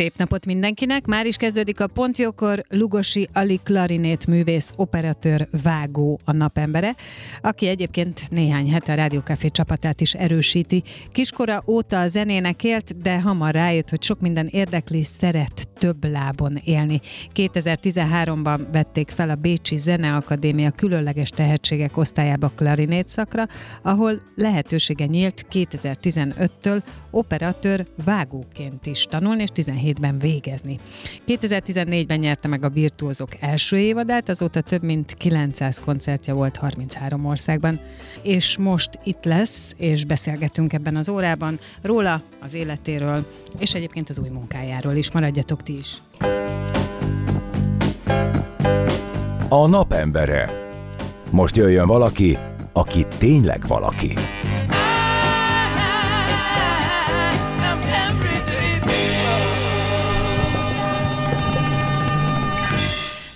Szép 0.00 0.16
napot 0.16 0.46
mindenkinek! 0.46 1.06
Már 1.06 1.26
is 1.26 1.36
kezdődik 1.36 1.80
a 1.80 1.86
Pontjókor 1.86 2.64
Lugosi 2.68 3.28
Ali 3.32 3.60
klarinét 3.64 4.26
művész, 4.26 4.70
operatőr, 4.76 5.48
vágó 5.62 6.20
a 6.24 6.32
napembere, 6.32 6.94
aki 7.42 7.66
egyébként 7.66 8.30
néhány 8.30 8.70
hete 8.70 8.92
a 8.92 8.94
Rádiókafé 8.94 9.48
csapatát 9.48 10.00
is 10.00 10.14
erősíti. 10.14 10.82
Kiskora 11.12 11.62
óta 11.66 12.00
a 12.00 12.08
zenének 12.08 12.64
élt, 12.64 13.00
de 13.00 13.20
hamar 13.20 13.54
rájött, 13.54 13.88
hogy 13.88 14.02
sok 14.02 14.20
minden 14.20 14.46
érdekli, 14.46 15.06
szeret 15.18 15.68
több 15.78 16.04
lábon 16.04 16.60
élni. 16.64 17.00
2013-ban 17.34 18.60
vették 18.72 19.08
fel 19.08 19.30
a 19.30 19.34
Bécsi 19.34 19.76
Zeneakadémia 19.76 20.70
különleges 20.70 21.30
tehetségek 21.30 21.96
osztályába 21.96 22.52
klarinét 22.56 23.08
szakra, 23.08 23.46
ahol 23.82 24.20
lehetősége 24.34 25.06
nyílt 25.06 25.46
2015-től 25.52 26.82
operatőr 27.10 27.86
vágóként 28.04 28.86
is 28.86 29.04
tanulni, 29.04 29.42
és 29.42 29.48
17 29.52 29.89
2017-ben 29.90 30.18
végezni. 30.18 30.78
2014-ben 31.26 32.18
nyerte 32.18 32.48
meg 32.48 32.64
a 32.64 32.68
Virtuózok 32.68 33.28
első 33.40 33.78
évadát, 33.78 34.28
azóta 34.28 34.60
több 34.60 34.82
mint 34.82 35.14
900 35.14 35.80
koncertje 35.80 36.32
volt 36.32 36.56
33 36.56 37.24
országban. 37.24 37.80
És 38.22 38.58
most 38.58 38.90
itt 39.04 39.24
lesz, 39.24 39.74
és 39.76 40.04
beszélgetünk 40.04 40.72
ebben 40.72 40.96
az 40.96 41.08
órában 41.08 41.58
róla, 41.82 42.22
az 42.40 42.54
életéről, 42.54 43.26
és 43.58 43.74
egyébként 43.74 44.08
az 44.08 44.18
új 44.18 44.28
munkájáról 44.28 44.94
is. 44.94 45.10
Maradjatok 45.10 45.62
ti 45.62 45.78
is! 45.78 45.96
A 49.48 49.66
napembere. 49.66 50.68
Most 51.30 51.56
jöjjön 51.56 51.86
valaki, 51.86 52.38
aki 52.72 53.06
tényleg 53.18 53.66
valaki. 53.66 54.14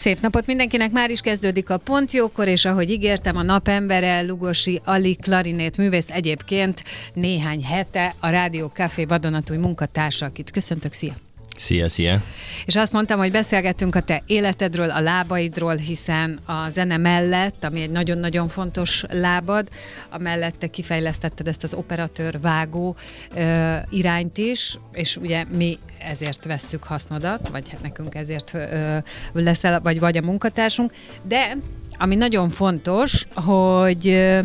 Szép 0.04 0.20
napot 0.20 0.46
mindenkinek, 0.46 0.90
már 0.90 1.10
is 1.10 1.20
kezdődik 1.20 1.70
a 1.70 1.76
Pontjókor, 1.76 2.48
és 2.48 2.64
ahogy 2.64 2.90
ígértem, 2.90 3.36
a 3.36 3.42
napembere 3.42 4.22
Lugosi 4.22 4.80
Ali 4.84 5.16
klarinét 5.16 5.76
művész 5.76 6.10
egyébként 6.10 6.84
néhány 7.14 7.64
hete 7.64 8.14
a 8.20 8.28
Rádió 8.28 8.66
Café 8.66 9.04
vadonatúj 9.04 9.56
munkatársa, 9.56 10.26
akit 10.26 10.50
köszöntök, 10.50 10.92
szia! 10.92 11.23
Szia, 11.56 11.88
szia! 11.88 12.22
És 12.64 12.76
azt 12.76 12.92
mondtam, 12.92 13.18
hogy 13.18 13.30
beszélgettünk 13.30 13.94
a 13.94 14.00
te 14.00 14.22
életedről, 14.26 14.90
a 14.90 15.00
lábaidról, 15.00 15.74
hiszen 15.74 16.38
a 16.46 16.68
zene 16.68 16.96
mellett, 16.96 17.64
ami 17.64 17.80
egy 17.80 17.90
nagyon-nagyon 17.90 18.48
fontos 18.48 19.04
lábad, 19.08 19.68
a 20.08 20.18
mellette 20.18 20.66
kifejlesztetted 20.66 21.48
ezt 21.48 21.62
az 21.62 21.74
operatőr 21.74 22.40
vágó 22.40 22.96
ö, 23.36 23.76
irányt 23.90 24.38
is, 24.38 24.78
és 24.92 25.16
ugye 25.16 25.44
mi 25.56 25.78
ezért 25.98 26.44
vesszük 26.44 26.82
hasznodat, 26.82 27.48
vagy 27.48 27.68
hát 27.68 27.82
nekünk 27.82 28.14
ezért 28.14 28.54
ö, 28.54 28.96
leszel, 29.32 29.80
vagy 29.80 30.00
vagy 30.00 30.16
a 30.16 30.22
munkatársunk, 30.22 30.92
de 31.22 31.56
ami 31.98 32.14
nagyon 32.14 32.48
fontos, 32.48 33.26
hogy 33.34 34.08
ö, 34.08 34.40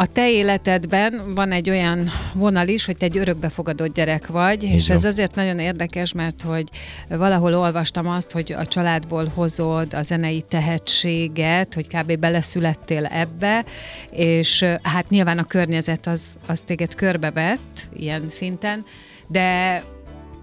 a 0.00 0.06
te 0.06 0.30
életedben 0.30 1.34
van 1.34 1.52
egy 1.52 1.70
olyan 1.70 2.10
vonal 2.34 2.68
is, 2.68 2.84
hogy 2.84 2.96
te 2.96 3.04
egy 3.04 3.18
örökbefogadott 3.18 3.94
gyerek 3.94 4.26
vagy, 4.26 4.62
Igen. 4.62 4.74
és 4.74 4.90
ez 4.90 5.04
azért 5.04 5.34
nagyon 5.34 5.58
érdekes, 5.58 6.12
mert 6.12 6.42
hogy 6.42 6.68
valahol 7.08 7.54
olvastam 7.54 8.08
azt, 8.08 8.30
hogy 8.30 8.52
a 8.58 8.66
családból 8.66 9.30
hozod 9.34 9.94
a 9.94 10.02
zenei 10.02 10.44
tehetséget, 10.48 11.74
hogy 11.74 11.86
kb. 11.86 12.18
beleszülettél 12.18 13.04
ebbe, 13.04 13.64
és 14.10 14.64
hát 14.82 15.08
nyilván 15.08 15.38
a 15.38 15.44
környezet 15.44 16.06
az, 16.06 16.22
az 16.46 16.60
téged 16.60 16.94
körbevett 16.94 17.88
ilyen 17.96 18.22
szinten, 18.28 18.84
de 19.28 19.82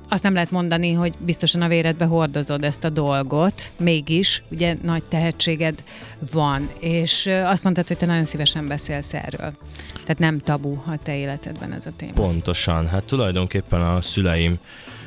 azt 0.10 0.24
nem 0.24 0.34
lehet 0.34 0.52
mondani, 0.52 0.94
hogy 0.94 1.14
biztosan 1.20 1.62
a 1.62 1.68
véredbe 1.68 2.06
hordozod 2.06 2.64
ezt 2.64 2.84
a 2.84 2.90
dolgot, 2.90 3.72
mégis, 3.78 4.44
ugye 4.52 4.76
nagy 4.82 5.04
tehetséged 5.04 5.84
van, 6.32 6.70
és 6.80 7.30
azt 7.44 7.64
mondtad, 7.64 7.88
hogy 7.88 7.98
te 7.98 8.06
nagyon 8.06 8.26
szívesen 8.26 8.68
beszélsz 8.68 9.14
erről. 9.14 9.54
Tehát 9.94 10.20
nem 10.20 10.40
tabu 10.40 10.74
a 10.74 10.98
te 11.04 11.18
életedben 11.18 11.74
ez 11.74 11.86
a 11.86 11.92
téma. 11.98 12.14
Pontosan, 12.14 12.88
hát 12.88 13.04
tulajdonképpen 13.04 13.82
a 13.82 14.02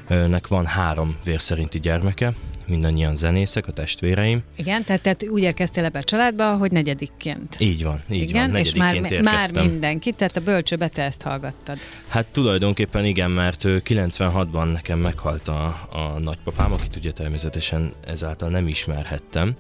szüleimnek 0.08 0.46
van 0.46 0.66
három 0.66 1.16
vérszerinti 1.24 1.80
gyermeke, 1.80 2.32
mindannyian 2.66 3.16
zenészek, 3.16 3.66
a 3.66 3.72
testvéreim. 3.72 4.42
Igen, 4.56 4.84
tehát, 4.84 5.02
tehát 5.02 5.28
úgy 5.28 5.42
érkeztél 5.42 5.84
ebbe 5.84 5.98
a 5.98 6.02
családba, 6.02 6.56
hogy 6.56 6.72
negyedikként. 6.72 7.56
Így 7.58 7.82
van, 7.82 8.02
így 8.10 8.28
igen, 8.28 8.50
van, 8.50 8.60
és 8.60 8.74
már, 8.74 9.20
már 9.20 9.50
mindenki, 9.52 10.12
tehát 10.12 10.36
a 10.36 10.40
bölcsőbe 10.40 10.88
te 10.88 11.02
ezt 11.02 11.22
hallgattad. 11.22 11.78
Hát 12.08 12.26
tulajdonképpen 12.26 13.04
igen, 13.04 13.30
mert 13.30 13.62
96-ban 13.64 14.72
nekem 14.72 14.98
meghalt 14.98 15.48
a, 15.48 15.64
a 15.90 16.18
nagypapám, 16.18 16.72
akit 16.72 16.96
ugye 16.96 17.12
természetesen 17.12 17.92
ezáltal 18.06 18.48
nem 18.48 18.68
ismerhettem. 18.68 19.54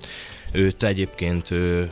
Őt 0.52 0.82
egyébként 0.82 1.50
ő, 1.50 1.90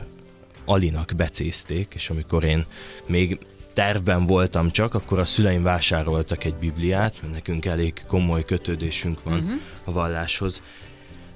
Alinak 0.65 1.11
becézték, 1.15 1.91
és 1.95 2.09
amikor 2.09 2.43
én 2.43 2.65
még 3.07 3.39
tervben 3.77 4.25
voltam 4.25 4.69
csak, 4.69 4.93
akkor 4.93 5.19
a 5.19 5.25
szüleim 5.25 5.63
vásároltak 5.63 6.43
egy 6.43 6.55
bibliát, 6.55 7.21
mert 7.21 7.33
nekünk 7.33 7.65
elég 7.65 8.03
komoly 8.07 8.45
kötődésünk 8.45 9.23
van 9.23 9.33
uh-huh. 9.33 9.59
a 9.83 9.91
valláshoz, 9.91 10.61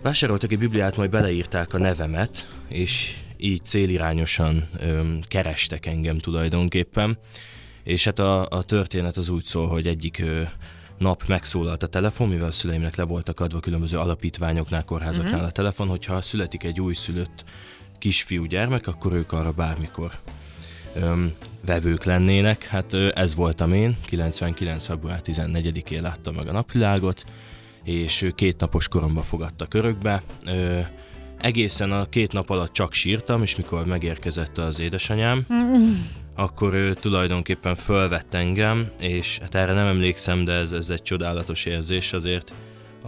Vásároltak 0.01 0.51
egy 0.51 0.57
bibliát, 0.57 0.97
majd 0.97 1.09
beleírták 1.09 1.73
a 1.73 1.77
nevemet, 1.77 2.47
és 2.67 3.17
így 3.37 3.63
célirányosan 3.63 4.67
öm, 4.79 5.19
kerestek 5.27 5.85
engem 5.85 6.17
tulajdonképpen. 6.17 7.17
És 7.83 8.03
hát 8.03 8.19
a, 8.19 8.47
a 8.49 8.63
történet 8.63 9.17
az 9.17 9.29
úgy 9.29 9.43
szól, 9.43 9.67
hogy 9.67 9.87
egyik 9.87 10.19
ö, 10.19 10.41
nap 10.97 11.23
megszólalt 11.27 11.83
a 11.83 11.87
telefon, 11.87 12.29
mivel 12.29 12.47
a 12.47 12.51
szüleimnek 12.51 12.95
le 12.95 13.03
voltak 13.03 13.39
adva 13.39 13.59
különböző 13.59 13.97
alapítványoknál, 13.97 14.85
kórházaknál 14.85 15.33
uh-huh. 15.33 15.49
a 15.49 15.51
telefon, 15.51 15.87
hogyha 15.87 16.21
születik 16.21 16.63
egy 16.63 16.79
újszülött 16.79 17.43
kisfiú 17.97 18.45
gyermek, 18.45 18.87
akkor 18.87 19.13
ők 19.13 19.31
arra 19.31 19.51
bármikor 19.51 20.19
öm, 20.95 21.31
vevők 21.65 22.03
lennének. 22.03 22.63
Hát 22.65 22.93
ö, 22.93 23.09
ez 23.13 23.35
voltam 23.35 23.73
én, 23.73 23.95
99. 24.05 24.85
február 24.85 25.21
14-én 25.23 26.01
láttam 26.01 26.35
meg 26.35 26.47
a 26.47 26.51
napvilágot, 26.51 27.23
és 27.83 28.31
két 28.35 28.59
napos 28.59 28.87
koromba 28.87 29.21
fogadtak 29.21 29.73
örökbe. 29.73 30.21
Ö, 30.45 30.79
egészen 31.41 31.91
a 31.91 32.05
két 32.05 32.33
nap 32.33 32.49
alatt 32.49 32.73
csak 32.73 32.93
sírtam, 32.93 33.41
és 33.41 33.55
mikor 33.55 33.85
megérkezett 33.85 34.57
az 34.57 34.79
édesanyám, 34.79 35.45
akkor 36.35 36.73
ő 36.73 36.93
tulajdonképpen 36.93 37.75
fölvett 37.75 38.33
engem, 38.33 38.89
és 38.99 39.37
hát 39.41 39.55
erre 39.55 39.73
nem 39.73 39.87
emlékszem, 39.87 40.43
de 40.43 40.51
ez, 40.51 40.71
ez 40.71 40.89
egy 40.89 41.01
csodálatos 41.01 41.65
érzés 41.65 42.13
azért, 42.13 42.53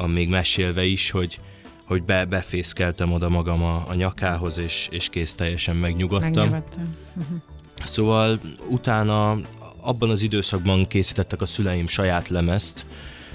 még 0.07 0.29
mesélve 0.29 0.83
is, 0.83 1.11
hogy, 1.11 1.39
hogy 1.85 2.03
be, 2.03 2.25
befészkeltem 2.25 3.11
oda 3.11 3.29
magam 3.29 3.63
a, 3.63 3.83
a 3.87 3.93
nyakához, 3.93 4.57
és, 4.57 4.87
és 4.91 5.09
kész 5.09 5.35
teljesen 5.35 5.75
megnyugodtam. 5.75 6.47
Uh-huh. 6.47 7.41
Szóval 7.85 8.39
utána 8.69 9.37
abban 9.81 10.09
az 10.09 10.21
időszakban 10.21 10.85
készítettek 10.85 11.41
a 11.41 11.45
szüleim 11.45 11.87
saját 11.87 12.27
lemezt, 12.27 12.85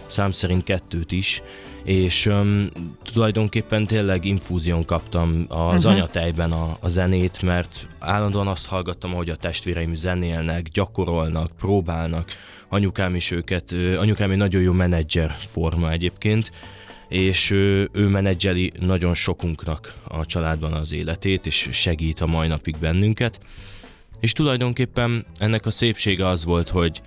szám 0.06 0.31
szerint 0.31 0.65
kettőt 0.65 1.12
is, 1.12 1.43
és 1.85 2.27
um, 2.27 2.69
tulajdonképpen 3.12 3.87
tényleg 3.87 4.25
infúzión 4.25 4.85
kaptam 4.85 5.45
az 5.49 5.77
uh-huh. 5.77 5.93
anyatejben 5.93 6.53
a, 6.53 6.77
a 6.81 6.89
zenét, 6.89 7.43
mert 7.43 7.89
állandóan 7.99 8.47
azt 8.47 8.67
hallgattam, 8.67 9.12
hogy 9.12 9.31
a 9.31 9.37
testvéreim 9.37 9.95
zenélnek, 9.95 10.69
gyakorolnak, 10.69 11.50
próbálnak, 11.59 12.33
anyukám 12.69 13.15
is 13.15 13.31
őket, 13.31 13.73
anyukám 13.99 14.31
egy 14.31 14.37
nagyon 14.37 14.62
jó 14.62 14.73
menedzser 14.73 15.37
forma 15.39 15.91
egyébként, 15.91 16.53
és 17.09 17.50
ő, 17.50 17.89
ő 17.93 18.09
menedzseli 18.09 18.73
nagyon 18.81 19.15
sokunknak 19.15 19.95
a 20.09 20.27
családban 20.27 20.73
az 20.73 20.93
életét, 20.93 21.47
és 21.47 21.69
segít 21.73 22.21
a 22.21 22.27
mai 22.27 22.49
napig 22.49 22.77
bennünket. 22.81 23.41
És 24.20 24.32
tulajdonképpen 24.32 25.25
ennek 25.38 25.67
a 25.67 25.70
szépsége 25.70 26.26
az 26.26 26.44
volt, 26.44 26.69
hogy 26.69 27.03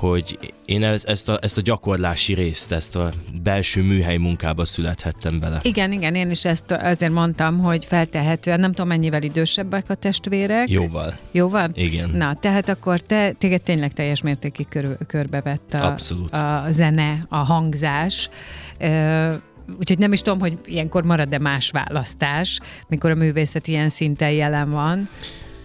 hogy 0.00 0.54
én 0.64 0.82
ezt 1.04 1.28
a, 1.28 1.38
ezt 1.42 1.58
a 1.58 1.60
gyakorlási 1.60 2.34
részt, 2.34 2.72
ezt 2.72 2.96
a 2.96 3.10
belső 3.42 3.82
műhely 3.82 4.16
munkába 4.16 4.64
születhettem 4.64 5.40
bele. 5.40 5.60
Igen, 5.62 5.92
igen, 5.92 6.14
én 6.14 6.30
is 6.30 6.44
ezt 6.44 6.70
azért 6.70 7.12
mondtam, 7.12 7.58
hogy 7.58 7.84
feltehetően, 7.84 8.60
nem 8.60 8.70
tudom 8.70 8.88
mennyivel 8.88 9.22
idősebbek 9.22 9.90
a 9.90 9.94
testvérek. 9.94 10.70
Jóval. 10.70 11.18
Jóval? 11.30 11.70
Igen. 11.74 12.10
Na, 12.10 12.34
tehát 12.34 12.68
akkor 12.68 13.00
te, 13.00 13.32
téged 13.32 13.62
tényleg 13.62 13.92
teljes 13.92 14.22
mértékig 14.22 14.68
kör, 14.68 14.96
körbevett 15.06 15.74
a, 15.74 15.86
Abszolút. 15.86 16.32
a 16.32 16.64
zene, 16.70 17.26
a 17.28 17.36
hangzás. 17.36 18.30
Ö, 18.78 19.32
úgyhogy 19.78 19.98
nem 19.98 20.12
is 20.12 20.22
tudom, 20.22 20.40
hogy 20.40 20.56
ilyenkor 20.64 21.04
marad-e 21.04 21.38
más 21.38 21.70
választás, 21.70 22.60
mikor 22.88 23.10
a 23.10 23.14
művészet 23.14 23.66
ilyen 23.66 23.88
szinten 23.88 24.30
jelen 24.30 24.70
van. 24.70 25.08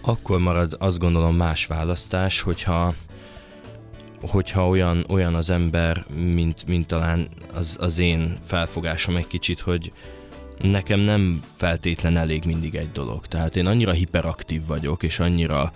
Akkor 0.07 0.39
marad 0.39 0.75
azt 0.79 0.99
gondolom 0.99 1.35
más 1.35 1.65
választás, 1.65 2.41
hogyha 2.41 2.93
hogyha 4.21 4.67
olyan, 4.67 5.05
olyan 5.09 5.35
az 5.35 5.49
ember, 5.49 6.05
mint, 6.33 6.65
mint 6.67 6.87
talán 6.87 7.27
az, 7.53 7.77
az 7.79 7.99
én 7.99 8.37
felfogásom 8.43 9.15
egy 9.15 9.27
kicsit, 9.27 9.59
hogy 9.59 9.91
nekem 10.61 10.99
nem 10.99 11.41
feltétlen 11.55 12.17
elég 12.17 12.43
mindig 12.45 12.75
egy 12.75 12.91
dolog. 12.91 13.27
Tehát 13.27 13.55
én 13.55 13.65
annyira 13.65 13.91
hiperaktív 13.91 14.65
vagyok, 14.65 15.03
és 15.03 15.19
annyira 15.19 15.71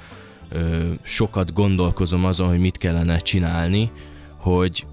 ö, 0.49 0.91
sokat 1.01 1.53
gondolkozom 1.53 2.25
azon, 2.25 2.47
hogy 2.47 2.59
mit 2.59 2.77
kellene 2.77 3.17
csinálni, 3.17 3.91
hogy 4.37 4.85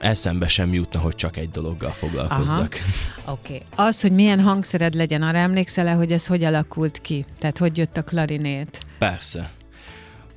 eszembe 0.00 0.48
sem 0.48 0.72
jutna, 0.72 1.00
hogy 1.00 1.14
csak 1.14 1.36
egy 1.36 1.50
dologgal 1.50 1.92
foglalkozzak. 1.92 2.78
Oké. 3.24 3.54
Okay. 3.54 3.62
Az, 3.86 4.00
hogy 4.00 4.12
milyen 4.12 4.40
hangszered 4.40 4.94
legyen, 4.94 5.22
arra 5.22 5.38
emlékszel-e, 5.38 5.92
hogy 5.92 6.12
ez 6.12 6.26
hogy 6.26 6.44
alakult 6.44 7.00
ki? 7.00 7.24
Tehát 7.38 7.58
hogy 7.58 7.76
jött 7.76 7.96
a 7.96 8.04
klarinét? 8.04 8.80
Persze. 8.98 9.50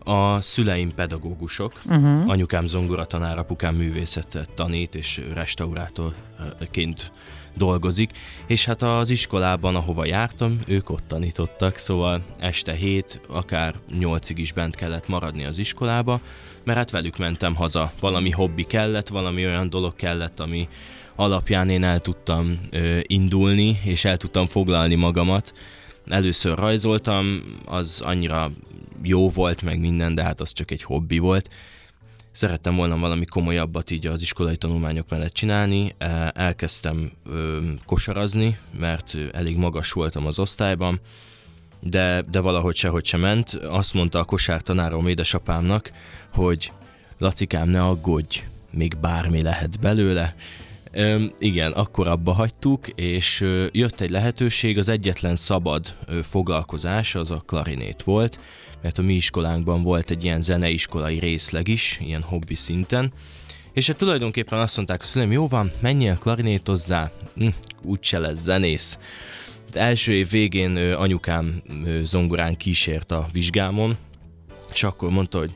A 0.03 0.41
szüleim 0.41 0.91
pedagógusok, 0.95 1.81
uh-huh. 1.85 2.29
anyukám 2.29 2.65
zongoratanár, 2.65 3.37
apukám 3.37 3.75
művészetet 3.75 4.49
tanít 4.49 4.95
és 4.95 5.21
restaurátorként 5.33 7.11
dolgozik, 7.53 8.11
és 8.47 8.65
hát 8.65 8.81
az 8.81 9.09
iskolában, 9.09 9.75
ahova 9.75 10.05
jártam, 10.05 10.59
ők 10.67 10.89
ott 10.89 11.03
tanítottak, 11.07 11.77
szóval 11.77 12.21
este 12.39 12.73
hét, 12.73 13.21
akár 13.27 13.75
nyolcig 13.99 14.37
is 14.37 14.51
bent 14.51 14.75
kellett 14.75 15.07
maradni 15.07 15.45
az 15.45 15.57
iskolába, 15.57 16.21
mert 16.63 16.77
hát 16.77 16.91
velük 16.91 17.17
mentem 17.17 17.55
haza. 17.55 17.91
Valami 17.99 18.29
hobbi 18.29 18.63
kellett, 18.63 19.07
valami 19.07 19.45
olyan 19.45 19.69
dolog 19.69 19.95
kellett, 19.95 20.39
ami 20.39 20.67
alapján 21.15 21.69
én 21.69 21.83
el 21.83 21.99
tudtam 21.99 22.59
ö, 22.69 22.99
indulni, 23.01 23.79
és 23.83 24.05
el 24.05 24.17
tudtam 24.17 24.45
foglalni 24.45 24.95
magamat. 24.95 25.53
Először 26.07 26.57
rajzoltam, 26.57 27.43
az 27.65 28.01
annyira 28.03 28.51
jó 29.03 29.29
volt, 29.29 29.61
meg 29.61 29.79
minden, 29.79 30.15
de 30.15 30.23
hát 30.23 30.41
az 30.41 30.53
csak 30.53 30.71
egy 30.71 30.83
hobbi 30.83 31.17
volt. 31.17 31.49
Szerettem 32.31 32.75
volna 32.75 32.97
valami 32.97 33.25
komolyabbat 33.25 33.91
így 33.91 34.07
az 34.07 34.21
iskolai 34.21 34.57
tanulmányok 34.57 35.09
mellett 35.09 35.33
csinálni. 35.33 35.95
Elkezdtem 36.33 37.11
kosarazni, 37.85 38.57
mert 38.79 39.17
elég 39.31 39.57
magas 39.57 39.91
voltam 39.91 40.25
az 40.25 40.39
osztályban, 40.39 40.99
de, 41.79 42.21
de 42.31 42.39
valahogy 42.39 42.75
sehogy 42.75 43.05
sem 43.05 43.19
ment. 43.19 43.53
Azt 43.53 43.93
mondta 43.93 44.19
a 44.19 44.23
kosártanárom 44.23 45.07
édesapámnak, 45.07 45.91
hogy 46.33 46.71
Lacikám, 47.17 47.69
ne 47.69 47.81
aggódj, 47.81 48.43
még 48.71 48.97
bármi 48.97 49.41
lehet 49.41 49.79
belőle. 49.79 50.35
Ö, 50.91 51.23
igen, 51.39 51.71
akkor 51.71 52.07
abba 52.07 52.31
hagytuk, 52.31 52.87
és 52.87 53.41
ö, 53.41 53.67
jött 53.71 54.01
egy 54.01 54.09
lehetőség, 54.09 54.77
az 54.77 54.89
egyetlen 54.89 55.35
szabad 55.35 55.95
ö, 56.05 56.19
foglalkozás 56.21 57.15
az 57.15 57.31
a 57.31 57.43
klarinét 57.45 58.03
volt, 58.03 58.39
mert 58.81 58.97
a 58.97 59.01
mi 59.01 59.13
iskolánkban 59.13 59.83
volt 59.83 60.09
egy 60.09 60.23
ilyen 60.23 60.41
zeneiskolai 60.41 61.19
részleg 61.19 61.67
is, 61.67 61.99
ilyen 62.01 62.21
hobbi 62.21 62.55
szinten, 62.55 63.11
és 63.73 63.87
hát 63.87 63.97
tulajdonképpen 63.97 64.59
azt 64.59 64.75
mondták 64.75 65.01
a 65.01 65.05
szüleim, 65.05 65.31
jó 65.31 65.47
van, 65.47 65.71
menjél 65.81 66.17
klarinétozzá, 66.17 67.11
hm, 67.35 67.47
úgyse 67.81 68.19
lesz 68.19 68.41
zenész. 68.41 68.97
De 69.71 69.79
első 69.79 70.13
év 70.13 70.29
végén 70.29 70.75
ö, 70.75 70.93
anyukám 70.93 71.61
ö, 71.85 71.99
zongorán 72.03 72.57
kísért 72.57 73.11
a 73.11 73.27
vizsgámon, 73.31 73.97
és 74.73 74.83
akkor 74.83 75.09
mondta, 75.09 75.37
hogy 75.37 75.55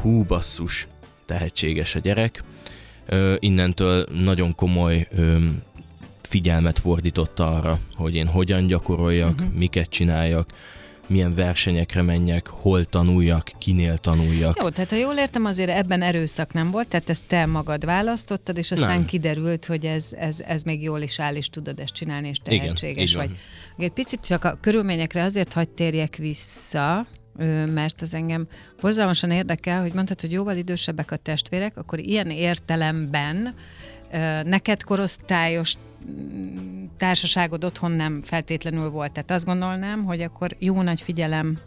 hú 0.00 0.24
basszus, 0.24 0.88
tehetséges 1.26 1.94
a 1.94 1.98
gyerek. 1.98 2.42
Innentől 3.38 4.06
nagyon 4.22 4.54
komoly 4.54 5.08
figyelmet 6.22 6.78
fordította 6.78 7.54
arra, 7.54 7.78
hogy 7.94 8.14
én 8.14 8.26
hogyan 8.26 8.66
gyakoroljak, 8.66 9.34
uh-huh. 9.34 9.52
miket 9.52 9.88
csináljak, 9.88 10.52
milyen 11.08 11.34
versenyekre 11.34 12.02
menjek, 12.02 12.46
hol 12.46 12.84
tanuljak, 12.84 13.50
kinél 13.58 13.98
tanuljak. 13.98 14.58
Jó, 14.60 14.68
tehát 14.68 14.90
ha 14.90 14.96
jól 14.96 15.14
értem, 15.14 15.44
azért 15.44 15.70
ebben 15.70 16.02
erőszak 16.02 16.52
nem 16.52 16.70
volt, 16.70 16.88
tehát 16.88 17.08
ezt 17.08 17.24
te 17.26 17.46
magad 17.46 17.84
választottad, 17.84 18.56
és 18.56 18.72
aztán 18.72 18.88
nem. 18.88 19.04
kiderült, 19.04 19.64
hogy 19.66 19.84
ez, 19.84 20.06
ez, 20.10 20.40
ez 20.46 20.62
még 20.62 20.82
jól 20.82 21.00
is 21.00 21.20
áll, 21.20 21.34
és 21.34 21.48
tudod 21.48 21.80
ezt 21.80 21.92
csinálni, 21.92 22.28
és 22.28 22.38
tehetséges 22.38 23.12
Igen, 23.12 23.26
vagy. 23.26 23.36
Egy 23.84 23.92
picit 23.92 24.26
csak 24.26 24.44
a 24.44 24.58
körülményekre 24.60 25.22
azért 25.22 25.52
hagy 25.52 25.68
térjek 25.68 26.16
vissza, 26.16 27.06
mert 27.74 28.02
az 28.02 28.14
engem 28.14 28.46
borzalmasan 28.80 29.30
érdekel, 29.30 29.80
hogy 29.80 29.92
mondtad, 29.94 30.20
hogy 30.20 30.32
jóval 30.32 30.56
idősebbek 30.56 31.10
a 31.10 31.16
testvérek, 31.16 31.76
akkor 31.76 31.98
ilyen 31.98 32.30
értelemben 32.30 33.54
neked 34.44 34.82
korosztályos 34.82 35.74
mm, 36.10 36.84
társaságod 36.96 37.64
otthon 37.64 37.90
nem 37.90 38.22
feltétlenül 38.22 38.90
volt. 38.90 39.12
Tehát 39.12 39.30
azt 39.30 39.44
gondolnám, 39.44 40.04
hogy 40.04 40.22
akkor 40.22 40.56
jó 40.58 40.82
nagy 40.82 41.00
figyelem, 41.00 41.58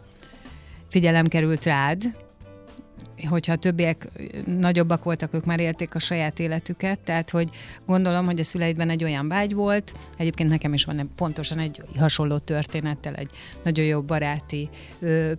figyelem 0.88 1.26
került 1.26 1.64
rád, 1.64 2.14
hogyha 3.28 3.52
a 3.52 3.56
többiek 3.56 4.08
nagyobbak 4.46 5.04
voltak, 5.04 5.34
ők 5.34 5.44
már 5.44 5.60
élték 5.60 5.94
a 5.94 5.98
saját 5.98 6.38
életüket, 6.38 6.98
tehát 6.98 7.30
hogy 7.30 7.50
gondolom, 7.86 8.24
hogy 8.24 8.40
a 8.40 8.44
szüleidben 8.44 8.90
egy 8.90 9.04
olyan 9.04 9.28
vágy 9.28 9.54
volt, 9.54 9.92
egyébként 10.16 10.48
nekem 10.48 10.72
is 10.72 10.84
van 10.84 11.10
pontosan 11.16 11.58
egy 11.58 11.82
hasonló 11.98 12.38
történettel, 12.38 13.14
egy 13.14 13.30
nagyon 13.62 13.84
jó 13.84 14.00
baráti, 14.00 14.68
ö, 15.00 15.32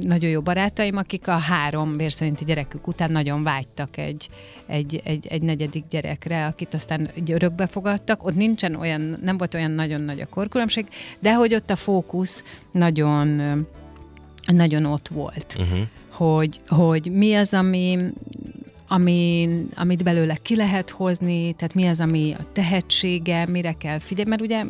nagyon 0.00 0.30
jó 0.30 0.40
barátaim, 0.40 0.96
akik 0.96 1.28
a 1.28 1.36
három 1.36 1.92
vérszerinti 1.92 2.44
gyerekük 2.44 2.86
után 2.86 3.12
nagyon 3.12 3.42
vágytak 3.42 3.96
egy, 3.96 4.28
egy, 4.66 5.00
egy, 5.04 5.26
egy 5.26 5.42
negyedik 5.42 5.84
gyerekre, 5.90 6.46
akit 6.46 6.74
aztán 6.74 7.10
örökbe 7.26 7.66
fogadtak. 7.66 8.24
Ott 8.24 8.34
nincsen 8.34 8.74
olyan, 8.74 9.16
nem 9.22 9.36
volt 9.36 9.54
olyan 9.54 9.70
nagyon 9.70 10.00
nagy 10.00 10.20
a 10.20 10.26
korkülönbség, 10.26 10.86
de 11.18 11.34
hogy 11.34 11.54
ott 11.54 11.70
a 11.70 11.76
fókusz 11.76 12.44
nagyon, 12.72 13.26
nagyon 14.46 14.84
ott 14.84 15.08
volt. 15.08 15.56
Uh-huh 15.58 15.86
hogy, 16.22 16.60
hogy 16.68 17.10
mi 17.12 17.34
az, 17.34 17.52
ami, 17.52 17.98
ami, 18.88 19.48
amit 19.74 20.02
belőle 20.02 20.36
ki 20.42 20.56
lehet 20.56 20.90
hozni, 20.90 21.52
tehát 21.52 21.74
mi 21.74 21.86
az, 21.86 22.00
ami 22.00 22.34
a 22.38 22.42
tehetsége, 22.52 23.46
mire 23.46 23.72
kell 23.72 23.98
figyelni, 23.98 24.30
mert 24.30 24.42
ugye 24.42 24.64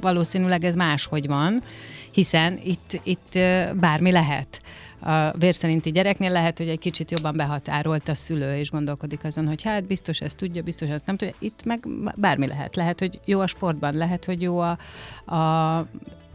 valószínűleg 0.00 0.64
ez 0.64 0.74
máshogy 0.74 1.26
van, 1.26 1.62
hiszen 2.10 2.60
itt, 2.64 3.00
itt 3.02 3.38
bármi 3.74 4.12
lehet. 4.12 4.60
A 5.00 5.30
vérszerinti 5.38 5.90
gyereknél 5.90 6.30
lehet, 6.30 6.58
hogy 6.58 6.68
egy 6.68 6.78
kicsit 6.78 7.10
jobban 7.10 7.36
behatárolt 7.36 8.08
a 8.08 8.14
szülő, 8.14 8.56
és 8.56 8.70
gondolkodik 8.70 9.24
azon, 9.24 9.46
hogy 9.46 9.62
hát 9.62 9.84
biztos 9.84 10.20
ezt 10.20 10.36
tudja, 10.36 10.62
biztos 10.62 10.88
ezt 10.88 11.06
nem 11.06 11.16
tudja. 11.16 11.34
Itt 11.38 11.64
meg 11.64 11.88
bármi 12.16 12.46
lehet. 12.46 12.76
Lehet, 12.76 12.98
hogy 12.98 13.20
jó 13.24 13.40
a 13.40 13.46
sportban, 13.46 13.94
lehet, 13.94 14.24
hogy 14.24 14.42
jó 14.42 14.58
a, 14.58 14.78
a 15.34 15.86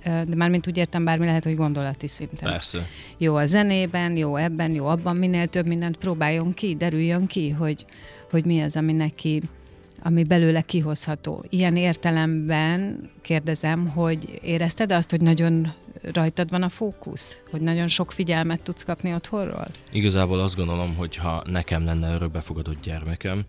de 0.03 0.35
mármint 0.35 0.67
úgy 0.67 0.77
értem, 0.77 1.03
bármi 1.03 1.25
lehet, 1.25 1.43
hogy 1.43 1.55
gondolati 1.55 2.07
szinten. 2.07 2.51
Persze. 2.51 2.87
Jó 3.17 3.35
a 3.35 3.45
zenében, 3.45 4.17
jó 4.17 4.35
ebben, 4.35 4.73
jó 4.73 4.85
abban, 4.85 5.15
minél 5.15 5.47
több 5.47 5.65
mindent 5.65 5.97
próbáljon 5.97 6.51
ki, 6.51 6.75
derüljön 6.75 7.27
ki, 7.27 7.49
hogy, 7.49 7.85
hogy 8.29 8.45
mi 8.45 8.61
az, 8.61 8.75
ami 8.75 8.91
neki, 8.91 9.41
ami 10.03 10.23
belőle 10.23 10.61
kihozható. 10.61 11.45
Ilyen 11.49 11.75
értelemben 11.75 13.09
kérdezem, 13.21 13.87
hogy 13.87 14.39
érezted 14.41 14.91
azt, 14.91 15.09
hogy 15.09 15.21
nagyon 15.21 15.73
rajtad 16.01 16.49
van 16.49 16.63
a 16.63 16.69
fókusz? 16.69 17.37
Hogy 17.51 17.61
nagyon 17.61 17.87
sok 17.87 18.11
figyelmet 18.11 18.63
tudsz 18.63 18.83
kapni 18.83 19.13
otthonról? 19.13 19.65
Igazából 19.91 20.39
azt 20.39 20.55
gondolom, 20.55 20.95
hogy 20.95 21.15
ha 21.15 21.43
nekem 21.45 21.85
lenne 21.85 22.13
örökbefogadott 22.13 22.81
gyermekem, 22.81 23.45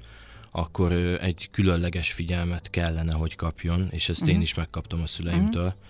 akkor 0.51 0.93
egy 1.21 1.49
különleges 1.51 2.13
figyelmet 2.13 2.71
kellene, 2.71 3.13
hogy 3.13 3.37
kapjon, 3.37 3.89
és 3.91 4.09
ezt 4.09 4.21
uh-huh. 4.21 4.37
én 4.37 4.43
is 4.43 4.55
megkaptam 4.55 5.03
a 5.03 5.07
szüleimtől. 5.07 5.65
Uh-huh 5.65 5.81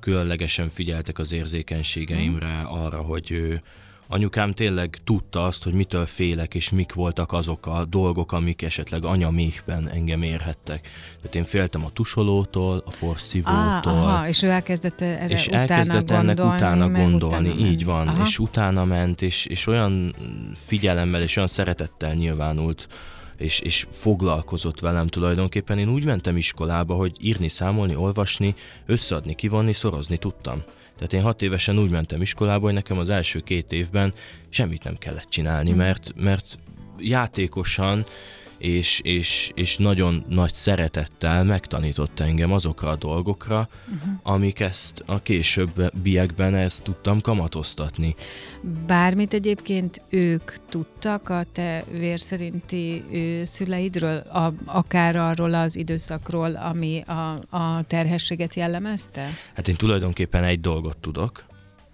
különlegesen 0.00 0.68
figyeltek 0.68 1.18
az 1.18 1.32
érzékenységeimre, 1.32 2.60
arra, 2.68 3.00
hogy 3.00 3.30
ő, 3.30 3.62
anyukám 4.08 4.52
tényleg 4.52 4.98
tudta 5.04 5.44
azt, 5.44 5.64
hogy 5.64 5.72
mitől 5.72 6.06
félek, 6.06 6.54
és 6.54 6.70
mik 6.70 6.92
voltak 6.92 7.32
azok 7.32 7.66
a 7.66 7.84
dolgok, 7.84 8.32
amik 8.32 8.62
esetleg 8.62 9.04
anyaméhben 9.04 9.88
engem 9.88 10.22
érhettek. 10.22 10.88
Tehát 11.16 11.34
én 11.34 11.44
féltem 11.44 11.84
a 11.84 11.90
tusolótól, 11.92 12.82
a 12.86 12.90
porszívótól. 13.00 13.92
Ah, 13.92 14.08
aha, 14.08 14.28
és 14.28 14.42
ő 14.42 14.48
elkezdett 14.48 15.00
erre 15.00 15.28
és 15.28 15.46
utána 15.46 15.60
elkezdett 15.60 16.08
gondolni, 16.08 16.40
ennek 16.40 16.54
utána 16.54 16.88
gondolni, 16.88 17.48
utána 17.48 17.66
így 17.66 17.84
van, 17.84 18.08
aha. 18.08 18.22
és 18.22 18.38
utána 18.38 18.84
ment, 18.84 19.22
és, 19.22 19.46
és 19.46 19.66
olyan 19.66 20.14
figyelemmel 20.66 21.22
és 21.22 21.36
olyan 21.36 21.48
szeretettel 21.48 22.14
nyilvánult 22.14 22.88
és, 23.36 23.60
és 23.60 23.86
foglalkozott 23.90 24.80
velem 24.80 25.06
tulajdonképpen. 25.06 25.78
Én 25.78 25.88
úgy 25.88 26.04
mentem 26.04 26.36
iskolába, 26.36 26.94
hogy 26.94 27.12
írni, 27.20 27.48
számolni, 27.48 27.96
olvasni, 27.96 28.54
összeadni, 28.86 29.34
kivonni, 29.34 29.72
szorozni 29.72 30.16
tudtam. 30.16 30.62
Tehát 30.96 31.12
én 31.12 31.22
hat 31.22 31.42
évesen 31.42 31.78
úgy 31.78 31.90
mentem 31.90 32.22
iskolába, 32.22 32.64
hogy 32.64 32.74
nekem 32.74 32.98
az 32.98 33.10
első 33.10 33.40
két 33.40 33.72
évben 33.72 34.12
semmit 34.48 34.84
nem 34.84 34.96
kellett 34.96 35.28
csinálni, 35.28 35.68
hmm. 35.68 35.78
mert, 35.78 36.12
mert 36.16 36.58
játékosan 36.98 38.04
és, 38.58 39.00
és, 39.02 39.50
és 39.54 39.76
nagyon 39.76 40.24
nagy 40.28 40.52
szeretettel 40.52 41.44
megtanított 41.44 42.20
engem 42.20 42.52
azokra 42.52 42.88
a 42.88 42.96
dolgokra, 42.96 43.68
uh-huh. 43.84 44.12
amik 44.22 44.60
ezt 44.60 45.02
a 45.06 45.22
későbbiekben 45.22 46.54
ezt 46.54 46.82
tudtam 46.82 47.20
kamatoztatni. 47.20 48.14
Bármit 48.86 49.34
egyébként 49.34 50.02
ők 50.08 50.52
tudtak 50.68 51.28
a 51.28 51.44
te 51.52 51.84
vérszerinti 51.90 53.04
szüleidről, 53.44 54.16
a, 54.16 54.52
akár 54.64 55.16
arról 55.16 55.54
az 55.54 55.76
időszakról, 55.76 56.54
ami 56.54 57.00
a, 57.00 57.56
a 57.56 57.84
terhességet 57.86 58.54
jellemezte? 58.54 59.28
Hát 59.54 59.68
én 59.68 59.74
tulajdonképpen 59.74 60.44
egy 60.44 60.60
dolgot 60.60 60.96
tudok. 61.00 61.44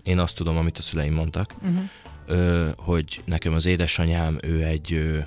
Én 0.03 0.19
azt 0.19 0.37
tudom, 0.37 0.57
amit 0.57 0.79
a 0.79 0.83
szüleim 0.83 1.15
mondtak, 1.15 1.55
uh-huh. 1.63 1.83
ö, 2.27 2.69
hogy 2.77 3.21
nekem 3.25 3.55
az 3.55 3.67
édesanyám, 3.67 4.39
ő 4.43 4.63
egy 4.63 4.93
ö, 4.93 5.19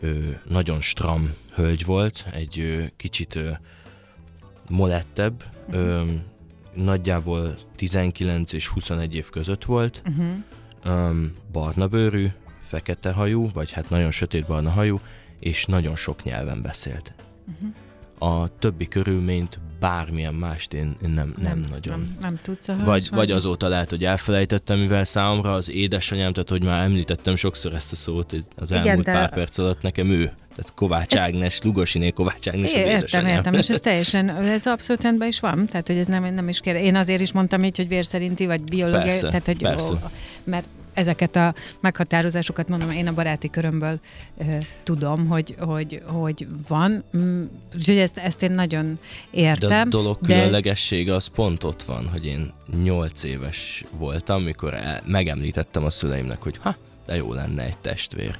ö, 0.00 0.30
nagyon 0.48 0.80
stram 0.80 1.34
hölgy 1.54 1.84
volt, 1.84 2.26
egy 2.32 2.58
ö, 2.58 2.84
kicsit 2.96 3.34
ö, 3.34 3.50
molettebb, 4.68 5.44
uh-huh. 5.66 5.82
ö, 5.82 6.04
nagyjából 6.74 7.58
19 7.76 8.52
és 8.52 8.68
21 8.68 9.14
év 9.14 9.30
között 9.30 9.64
volt, 9.64 10.02
uh-huh. 10.06 10.26
ö, 10.84 11.24
barna 11.52 11.88
bőrű, 11.88 12.28
fekete 12.66 13.12
hajú, 13.12 13.50
vagy 13.52 13.72
hát 13.72 13.90
nagyon 13.90 14.10
sötét 14.10 14.46
barna 14.46 14.70
hajú, 14.70 15.00
és 15.38 15.64
nagyon 15.64 15.96
sok 15.96 16.22
nyelven 16.22 16.62
beszélt. 16.62 17.14
Uh-huh 17.46 17.74
a 18.18 18.58
többi 18.58 18.88
körülményt, 18.88 19.58
bármilyen 19.84 20.34
mást 20.34 20.74
én, 20.74 20.96
én 21.02 21.10
nem, 21.10 21.34
nem, 21.36 21.58
nem 21.58 21.66
nagyon. 21.70 21.98
Nem, 21.98 22.16
nem 22.20 22.38
tudsz 22.42 22.68
a 22.68 22.76
vagy, 22.84 23.08
vagy 23.10 23.30
azóta 23.30 23.68
lehet, 23.68 23.90
hogy 23.90 24.04
elfelejtettem, 24.04 24.78
mivel 24.78 25.04
számomra 25.04 25.52
az 25.52 25.70
édesanyám, 25.70 26.32
tehát 26.32 26.48
hogy 26.48 26.64
már 26.64 26.84
említettem 26.84 27.36
sokszor 27.36 27.74
ezt 27.74 27.92
a 27.92 27.96
szót 27.96 28.34
az 28.56 28.70
Igen, 28.70 28.86
elmúlt 28.86 29.06
de... 29.06 29.12
pár 29.12 29.30
perc 29.30 29.58
alatt, 29.58 29.82
nekem 29.82 30.10
ő. 30.10 30.24
Tehát 30.24 30.72
Kovács 30.74 31.16
Ágnes, 31.16 31.62
Lugosiné 31.62 32.10
Kovács 32.10 32.48
Ágnes 32.48 32.72
é, 32.72 32.80
az 32.80 32.86
értem. 32.86 33.26
Értem, 33.26 33.54
és 33.54 33.70
ez 33.70 33.80
teljesen, 33.90 34.28
ez 34.28 34.66
abszolút 34.66 35.02
rendben 35.02 35.28
is 35.28 35.40
van. 35.40 35.66
Tehát, 35.66 35.86
hogy 35.86 35.98
ez 35.98 36.06
nem, 36.06 36.34
nem 36.34 36.48
is 36.48 36.60
kér. 36.60 36.74
Én 36.74 36.96
azért 36.96 37.20
is 37.20 37.32
mondtam 37.32 37.62
így, 37.62 37.76
hogy 37.76 37.88
vérszerinti, 37.88 38.46
vagy 38.46 38.64
biológiai. 38.64 39.04
Persze, 39.04 39.28
tehát, 39.28 39.46
hogy, 39.46 39.62
persze. 39.62 39.92
Ó, 39.92 39.96
mert 40.44 40.68
ezeket 40.94 41.36
a 41.36 41.54
meghatározásokat 41.80 42.68
mondom, 42.68 42.90
én 42.90 43.06
a 43.06 43.14
baráti 43.14 43.50
körömből 43.50 44.00
uh, 44.34 44.64
tudom, 44.82 45.26
hogy, 45.26 45.54
hogy, 45.58 46.02
hogy 46.06 46.46
van. 46.68 47.04
Mm, 47.16 47.44
úgyhogy 47.74 47.96
ezt, 47.96 48.16
ezt 48.16 48.42
én 48.42 48.52
nagyon 48.52 48.98
értem. 49.30 49.68
De 49.68 49.98
a 49.98 50.02
dolog 50.02 50.18
de... 50.20 50.34
különlegessége 50.34 51.14
az 51.14 51.26
pont 51.26 51.64
ott 51.64 51.82
van, 51.82 52.08
hogy 52.08 52.26
én 52.26 52.52
nyolc 52.82 53.22
éves 53.22 53.84
voltam, 53.98 54.42
mikor 54.42 54.74
el, 54.74 55.02
megemlítettem 55.06 55.84
a 55.84 55.90
szüleimnek, 55.90 56.42
hogy 56.42 56.56
ha, 56.56 56.76
de 57.06 57.16
jó 57.16 57.32
lenne 57.32 57.62
egy 57.62 57.78
testvér. 57.78 58.38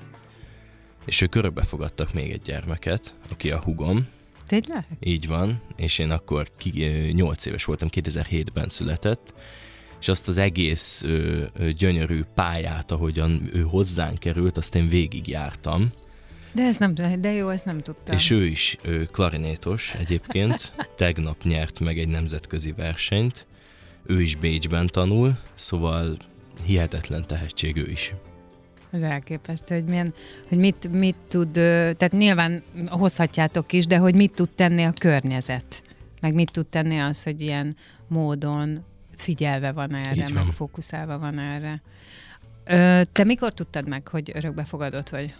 És 1.04 1.20
ők 1.20 1.34
örökbe 1.34 1.62
fogadtak 1.62 2.12
még 2.12 2.30
egy 2.30 2.42
gyermeket, 2.42 3.14
aki 3.30 3.50
a 3.50 3.60
hugom. 3.64 4.06
Tényleg? 4.46 4.86
Így 5.00 5.26
van, 5.26 5.60
és 5.76 5.98
én 5.98 6.10
akkor 6.10 6.50
ki, 6.56 6.70
8 7.12 7.46
éves 7.46 7.64
voltam, 7.64 7.88
2007-ben 7.92 8.68
született, 8.68 9.34
és 10.04 10.10
azt 10.10 10.28
az 10.28 10.38
egész 10.38 11.02
ö, 11.02 11.44
ö, 11.58 11.70
gyönyörű 11.70 12.22
pályát, 12.34 12.90
ahogyan 12.90 13.50
ő 13.52 13.60
hozzánk 13.60 14.18
került, 14.18 14.56
azt 14.56 14.74
én 14.74 14.88
végigjártam. 14.88 15.92
De 16.52 16.62
ez 16.62 16.78
nem, 16.78 16.94
de 17.18 17.32
jó, 17.32 17.48
ezt 17.48 17.64
nem 17.64 17.80
tudtam. 17.80 18.14
És 18.14 18.30
ő 18.30 18.46
is 18.46 18.78
ő 18.82 19.04
klarinétos 19.04 19.94
egyébként, 19.98 20.72
tegnap 20.96 21.42
nyert 21.42 21.80
meg 21.80 21.98
egy 21.98 22.08
nemzetközi 22.08 22.72
versenyt, 22.72 23.46
ő 24.06 24.22
is 24.22 24.36
Bécsben 24.36 24.86
tanul, 24.86 25.38
szóval 25.54 26.16
hihetetlen 26.64 27.26
tehetség 27.26 27.76
ő 27.76 27.90
is. 27.90 28.14
Ez 28.90 29.02
elképesztő, 29.02 29.74
hogy, 29.74 29.84
milyen, 29.84 30.14
hogy 30.48 30.58
mit, 30.58 30.92
mit 30.92 31.16
tud, 31.28 31.50
tehát 31.52 32.12
nyilván 32.12 32.62
hozhatjátok 32.86 33.72
is, 33.72 33.86
de 33.86 33.96
hogy 33.96 34.14
mit 34.14 34.34
tud 34.34 34.48
tenni 34.48 34.82
a 34.82 34.92
környezet, 35.00 35.82
meg 36.20 36.34
mit 36.34 36.52
tud 36.52 36.66
tenni 36.66 36.98
az, 36.98 37.22
hogy 37.22 37.40
ilyen 37.40 37.76
módon 38.08 38.84
figyelve 39.16 39.72
van 39.72 39.94
erre, 39.94 40.14
Így 40.14 40.34
meg 40.34 40.44
van. 40.44 40.52
fókuszálva 40.52 41.18
van 41.18 41.38
erre. 41.38 41.82
Ö, 42.64 43.02
te 43.12 43.24
mikor 43.24 43.52
tudtad 43.52 43.88
meg, 43.88 44.08
hogy 44.08 44.30
örökbefogadott 44.34 45.08
vagy? 45.08 45.34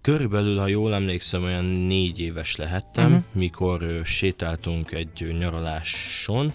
Körülbelül, 0.00 0.58
ha 0.58 0.66
jól 0.66 0.94
emlékszem, 0.94 1.42
olyan 1.42 1.64
négy 1.64 2.20
éves 2.20 2.56
lehettem, 2.56 3.06
uh-huh. 3.06 3.24
mikor 3.32 3.82
ö, 3.82 4.00
sétáltunk 4.04 4.92
egy 4.92 5.36
nyaraláson, 5.38 6.52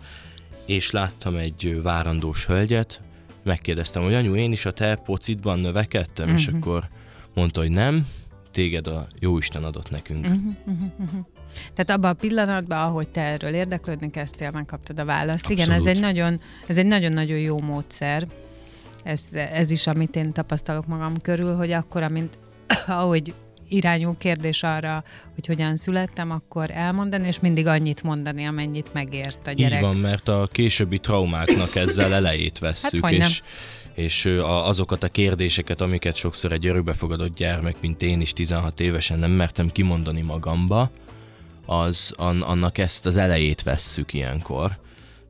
és 0.66 0.92
láttam 0.92 1.36
egy 1.36 1.82
várandós 1.82 2.46
hölgyet, 2.46 3.02
megkérdeztem, 3.44 4.04
hogy 4.04 4.14
anyu, 4.14 4.36
én 4.36 4.52
is 4.52 4.66
a 4.66 4.72
te 4.72 4.96
pocitban 4.96 5.60
növekedtem, 5.60 6.26
uh-huh. 6.26 6.42
és 6.42 6.48
mhm. 6.48 6.58
akkor 6.58 6.88
mondta, 7.34 7.60
hogy 7.60 7.72
nem, 7.72 8.08
téged 8.52 8.88
a 8.88 9.08
Jóisten 9.20 9.64
adott 9.64 9.90
nekünk. 9.90 10.26
Uh-huh, 10.26 10.56
uh-huh, 10.66 10.92
uh-huh. 11.00 11.26
Tehát 11.74 11.90
abban 11.90 12.12
a 12.12 12.14
pillanatban, 12.14 12.80
ahogy 12.80 13.08
te 13.08 13.22
erről 13.22 13.54
érdeklődni 13.54 14.10
kezdtél, 14.10 14.52
megkaptad 14.52 15.00
a 15.00 15.06
választ. 15.06 15.46
Abszolút. 15.46 15.64
Igen, 15.64 15.76
ez 15.76 15.86
egy 15.86 16.00
nagyon, 16.00 16.42
ez 16.68 16.78
egy 16.78 16.86
nagyon-nagyon 16.86 17.38
jó 17.38 17.60
módszer. 17.60 18.28
Ez, 19.04 19.24
ez 19.32 19.72
is, 19.72 19.88
amit 19.88 20.16
én 20.16 20.32
tapasztalok 20.32 20.88
magam 20.88 21.22
körül, 21.22 21.56
hogy 21.56 21.72
akkor, 21.72 22.04
amint, 22.04 22.38
ahogy 22.88 23.34
irányú 23.70 24.16
kérdés 24.18 24.64
arra, 24.64 25.04
hogy 25.36 25.46
hogyan 25.46 25.76
születtem, 25.76 26.32
akkor 26.32 26.72
elmondani, 26.72 27.28
és 27.28 27.40
mindig 27.40 27.68
annyit 27.68 28.04
mondani, 28.04 28.46
amennyit 28.46 28.94
megért 28.94 29.48
a 29.48 29.52
gyerek. 29.52 29.78
Így 29.78 29.84
van, 29.84 29.96
mert 29.96 30.28
a 30.28 30.50
későbbi 30.52 31.00
traumáknak 31.00 31.76
ezzel 31.76 32.14
elejét 32.14 32.60
vesszük, 32.60 33.04
hát, 33.06 33.14
és, 33.14 33.42
és 33.94 34.26
azokat 34.44 35.04
a 35.04 35.08
kérdéseket, 35.08 35.82
amiket 35.82 36.16
sokszor 36.16 36.52
egy 36.52 36.68
örökbefogadott 36.68 37.36
gyermek, 37.36 37.76
mint 37.82 38.02
én 38.02 38.22
is 38.22 38.34
16 38.34 38.80
évesen 38.80 39.20
nem 39.20 39.32
mertem 39.32 39.72
kimondani 39.72 40.22
magamba, 40.22 40.92
az 41.68 42.14
annak 42.18 42.78
ezt 42.78 43.06
az 43.06 43.18
elejét 43.18 43.64
vesszük 43.64 44.14
ilyenkor. 44.14 44.78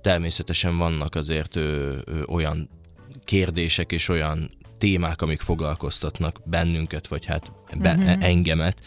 Természetesen 0.01 0.77
vannak 0.77 1.15
azért 1.15 1.55
ö, 1.55 1.97
ö, 2.05 2.23
olyan 2.23 2.69
kérdések 3.23 3.91
és 3.91 4.09
olyan 4.09 4.51
témák, 4.77 5.21
amik 5.21 5.41
foglalkoztatnak 5.41 6.41
bennünket, 6.45 7.07
vagy 7.07 7.25
hát 7.25 7.51
be, 7.77 7.93
uh-huh. 7.93 8.23
engemet, 8.23 8.81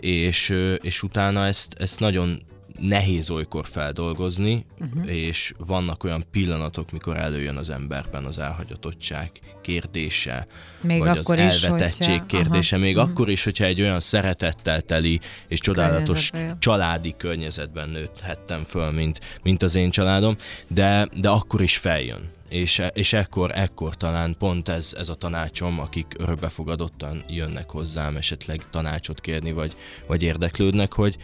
és, 0.00 0.54
és 0.80 1.02
utána 1.02 1.46
ezt, 1.46 1.74
ezt 1.78 2.00
nagyon 2.00 2.42
nehéz 2.78 3.30
olykor 3.30 3.66
feldolgozni, 3.66 4.66
uh-huh. 4.80 5.12
és 5.12 5.52
vannak 5.58 6.04
olyan 6.04 6.24
pillanatok, 6.30 6.90
mikor 6.90 7.16
előjön 7.16 7.56
az 7.56 7.70
emberben 7.70 8.24
az 8.24 8.38
elhagyatottság 8.38 9.30
kérdése, 9.62 10.46
még 10.80 10.98
vagy 10.98 11.18
az 11.18 11.30
elvetettség 11.30 12.20
hogyha... 12.20 12.26
kérdése, 12.26 12.76
Aha. 12.76 12.84
még 12.84 12.96
uh-huh. 12.96 13.10
akkor 13.10 13.28
is, 13.28 13.44
hogyha 13.44 13.64
egy 13.64 13.80
olyan 13.80 14.00
szeretettel 14.00 14.82
teli 14.82 15.20
és 15.48 15.60
csodálatos 15.60 16.30
családi 16.58 17.14
környezetben 17.16 17.88
nőthettem 17.88 18.64
föl, 18.64 18.90
mint, 18.90 19.20
mint 19.42 19.62
az 19.62 19.74
én 19.74 19.90
családom, 19.90 20.36
de, 20.68 21.08
de 21.14 21.28
akkor 21.28 21.62
is 21.62 21.76
feljön 21.76 22.36
és, 22.48 22.82
és 22.92 23.12
ekkor, 23.12 23.50
ekkor 23.54 23.96
talán 23.96 24.34
pont 24.38 24.68
ez, 24.68 24.94
ez 24.98 25.08
a 25.08 25.14
tanácsom, 25.14 25.80
akik 25.80 26.14
örökbefogadottan 26.18 27.24
jönnek 27.28 27.70
hozzám 27.70 28.16
esetleg 28.16 28.62
tanácsot 28.70 29.20
kérni, 29.20 29.52
vagy, 29.52 29.76
vagy 30.06 30.22
érdeklődnek, 30.22 30.92
hogy, 30.92 31.16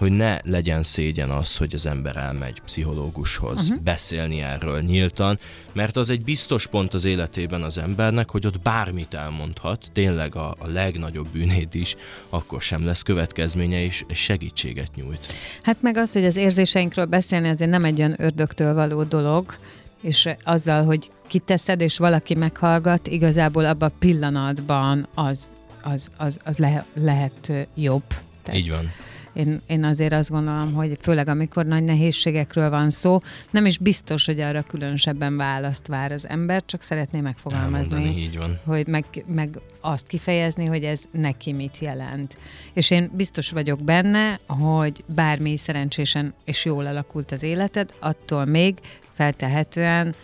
hogy 0.00 0.12
ne 0.12 0.38
legyen 0.42 0.82
szégyen 0.82 1.30
az, 1.30 1.56
hogy 1.56 1.74
az 1.74 1.86
ember 1.86 2.16
elmegy 2.16 2.60
pszichológushoz 2.60 3.62
uh-huh. 3.62 3.82
beszélni 3.82 4.40
erről 4.40 4.80
nyíltan, 4.80 5.38
mert 5.72 5.96
az 5.96 6.10
egy 6.10 6.24
biztos 6.24 6.66
pont 6.66 6.94
az 6.94 7.04
életében 7.04 7.62
az 7.62 7.78
embernek, 7.78 8.30
hogy 8.30 8.46
ott 8.46 8.60
bármit 8.60 9.14
elmondhat, 9.14 9.86
tényleg 9.92 10.36
a, 10.36 10.54
a 10.58 10.66
legnagyobb 10.66 11.28
bűnét 11.28 11.74
is, 11.74 11.96
akkor 12.28 12.62
sem 12.62 12.84
lesz 12.84 13.02
következménye, 13.02 13.82
és, 13.82 14.04
segítséget 14.10 14.94
nyújt. 14.94 15.26
Hát 15.62 15.82
meg 15.82 15.96
az, 15.96 16.12
hogy 16.12 16.24
az 16.24 16.36
érzéseinkről 16.36 17.06
beszélni 17.06 17.48
azért 17.48 17.70
nem 17.70 17.84
egy 17.84 17.98
olyan 17.98 18.14
ördögtől 18.18 18.74
való 18.74 19.02
dolog, 19.02 19.54
és 20.02 20.28
azzal, 20.44 20.84
hogy 20.84 21.10
kiteszed, 21.26 21.80
és 21.80 21.98
valaki 21.98 22.34
meghallgat, 22.34 23.06
igazából 23.06 23.64
abban 23.64 23.88
a 23.88 23.98
pillanatban 23.98 25.08
az, 25.14 25.50
az, 25.82 26.10
az, 26.16 26.38
az 26.44 26.56
le, 26.56 26.84
lehet 26.94 27.52
jobb. 27.74 28.04
Tehát 28.42 28.60
Így 28.60 28.70
van. 28.70 28.90
Én, 29.32 29.60
én 29.66 29.84
azért 29.84 30.12
azt 30.12 30.30
gondolom, 30.30 30.72
hogy 30.72 30.98
főleg 31.00 31.28
amikor 31.28 31.66
nagy 31.66 31.84
nehézségekről 31.84 32.70
van 32.70 32.90
szó, 32.90 33.20
nem 33.50 33.66
is 33.66 33.78
biztos, 33.78 34.26
hogy 34.26 34.40
arra 34.40 34.62
különösebben 34.62 35.36
választ 35.36 35.86
vár 35.86 36.12
az 36.12 36.28
ember, 36.28 36.64
csak 36.66 36.82
szeretné 36.82 37.20
megfogalmazni, 37.20 37.94
Elmondani, 37.94 38.22
így 38.22 38.38
van. 38.38 38.58
hogy 38.64 38.86
meg, 38.86 39.04
meg 39.26 39.58
azt 39.80 40.06
kifejezni, 40.06 40.64
hogy 40.64 40.84
ez 40.84 41.00
neki 41.10 41.52
mit 41.52 41.78
jelent. 41.78 42.36
És 42.72 42.90
én 42.90 43.10
biztos 43.12 43.50
vagyok 43.50 43.84
benne, 43.84 44.40
hogy 44.46 45.04
bármi 45.06 45.56
szerencsésen 45.56 46.34
és 46.44 46.64
jól 46.64 46.86
alakult 46.86 47.32
az 47.32 47.42
életed, 47.42 47.94
attól 48.00 48.44
még 48.44 48.78
feltehetően 49.14 50.14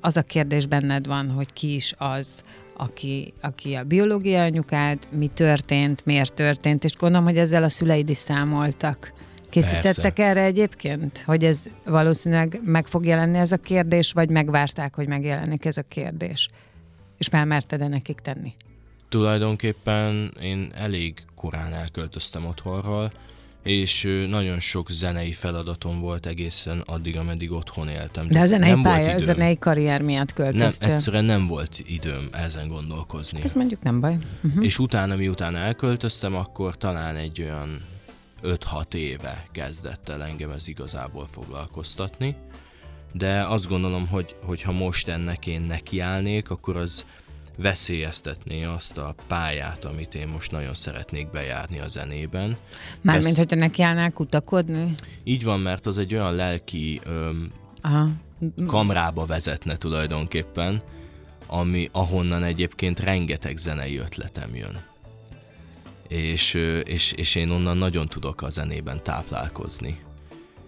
az 0.00 0.16
a 0.16 0.22
kérdés 0.22 0.66
benned 0.66 1.06
van, 1.06 1.30
hogy 1.30 1.52
ki 1.52 1.74
is 1.74 1.94
az, 1.98 2.42
aki, 2.76 3.32
aki 3.40 3.74
a 3.74 3.84
biológia 3.84 4.42
anyukád, 4.42 4.98
mi 5.10 5.30
történt, 5.34 6.04
miért 6.04 6.34
történt, 6.34 6.84
és 6.84 6.96
gondolom, 6.96 7.26
hogy 7.26 7.38
ezzel 7.38 7.62
a 7.62 7.68
szüleid 7.68 8.08
is 8.08 8.16
számoltak. 8.16 9.12
Készítettek 9.50 10.14
Persze. 10.14 10.24
erre 10.24 10.42
egyébként, 10.42 11.22
hogy 11.26 11.44
ez 11.44 11.62
valószínűleg 11.84 12.60
meg 12.64 12.86
fog 12.86 13.06
jelenni 13.06 13.38
ez 13.38 13.52
a 13.52 13.56
kérdés, 13.56 14.12
vagy 14.12 14.30
megvárták, 14.30 14.94
hogy 14.94 15.08
megjelenik 15.08 15.64
ez 15.64 15.76
a 15.76 15.84
kérdés? 15.88 16.48
És 17.18 17.26
felmerted-e 17.26 17.88
nekik 17.88 18.20
tenni? 18.20 18.54
tulajdonképpen 19.08 20.32
én 20.40 20.70
elég 20.74 21.22
korán 21.34 21.72
elköltöztem 21.72 22.46
otthonról, 22.46 23.12
és 23.66 24.08
nagyon 24.28 24.60
sok 24.60 24.90
zenei 24.90 25.32
feladatom 25.32 26.00
volt 26.00 26.26
egészen 26.26 26.82
addig, 26.84 27.16
ameddig 27.16 27.52
otthon 27.52 27.88
éltem. 27.88 28.28
De 28.28 28.40
a 28.40 28.46
zenei 28.46 28.70
nem 28.70 28.82
pálya, 28.82 29.14
a 29.14 29.18
zenei 29.18 29.58
karrier 29.58 30.02
miatt 30.02 30.32
költöztél. 30.32 30.86
Nem, 30.86 30.96
egyszerűen 30.96 31.24
nem 31.24 31.46
volt 31.46 31.82
időm 31.86 32.28
ezen 32.32 32.68
gondolkozni. 32.68 33.40
Ez 33.42 33.52
mondjuk 33.52 33.82
nem 33.82 34.00
baj. 34.00 34.16
Uh-huh. 34.42 34.64
És 34.64 34.78
utána, 34.78 35.16
miután 35.16 35.56
elköltöztem, 35.56 36.34
akkor 36.34 36.76
talán 36.76 37.16
egy 37.16 37.42
olyan 37.42 37.80
5-6 38.42 38.94
éve 38.94 39.46
kezdett 39.52 40.08
el 40.08 40.22
engem 40.22 40.50
ez 40.50 40.68
igazából 40.68 41.26
foglalkoztatni. 41.26 42.36
De 43.12 43.46
azt 43.46 43.68
gondolom, 43.68 44.06
hogy, 44.08 44.36
hogy 44.42 44.62
ha 44.62 44.72
most 44.72 45.08
ennek 45.08 45.46
én 45.46 45.60
nekiállnék, 45.60 46.50
akkor 46.50 46.76
az 46.76 47.04
veszélyeztetné 47.56 48.64
azt 48.64 48.98
a 48.98 49.14
pályát, 49.26 49.84
amit 49.84 50.14
én 50.14 50.28
most 50.28 50.50
nagyon 50.50 50.74
szeretnék 50.74 51.30
bejárni 51.30 51.80
a 51.80 51.88
zenében. 51.88 52.56
Mármint, 53.00 53.26
Ezt... 53.26 53.36
hogyha 53.36 53.56
nekiállnál 53.56 54.10
kutakodni? 54.10 54.94
Így 55.24 55.44
van, 55.44 55.60
mert 55.60 55.86
az 55.86 55.98
egy 55.98 56.14
olyan 56.14 56.34
lelki 56.34 57.00
öm, 57.04 57.52
Aha. 57.80 58.08
kamrába 58.66 59.26
vezetne 59.26 59.76
tulajdonképpen, 59.76 60.82
ami, 61.46 61.88
ahonnan 61.92 62.42
egyébként 62.42 63.00
rengeteg 63.00 63.56
zenei 63.56 63.96
ötletem 63.96 64.54
jön. 64.54 64.78
És, 66.08 66.54
és, 66.84 67.12
és 67.12 67.34
én 67.34 67.50
onnan 67.50 67.76
nagyon 67.76 68.06
tudok 68.06 68.42
a 68.42 68.50
zenében 68.50 69.02
táplálkozni 69.02 69.98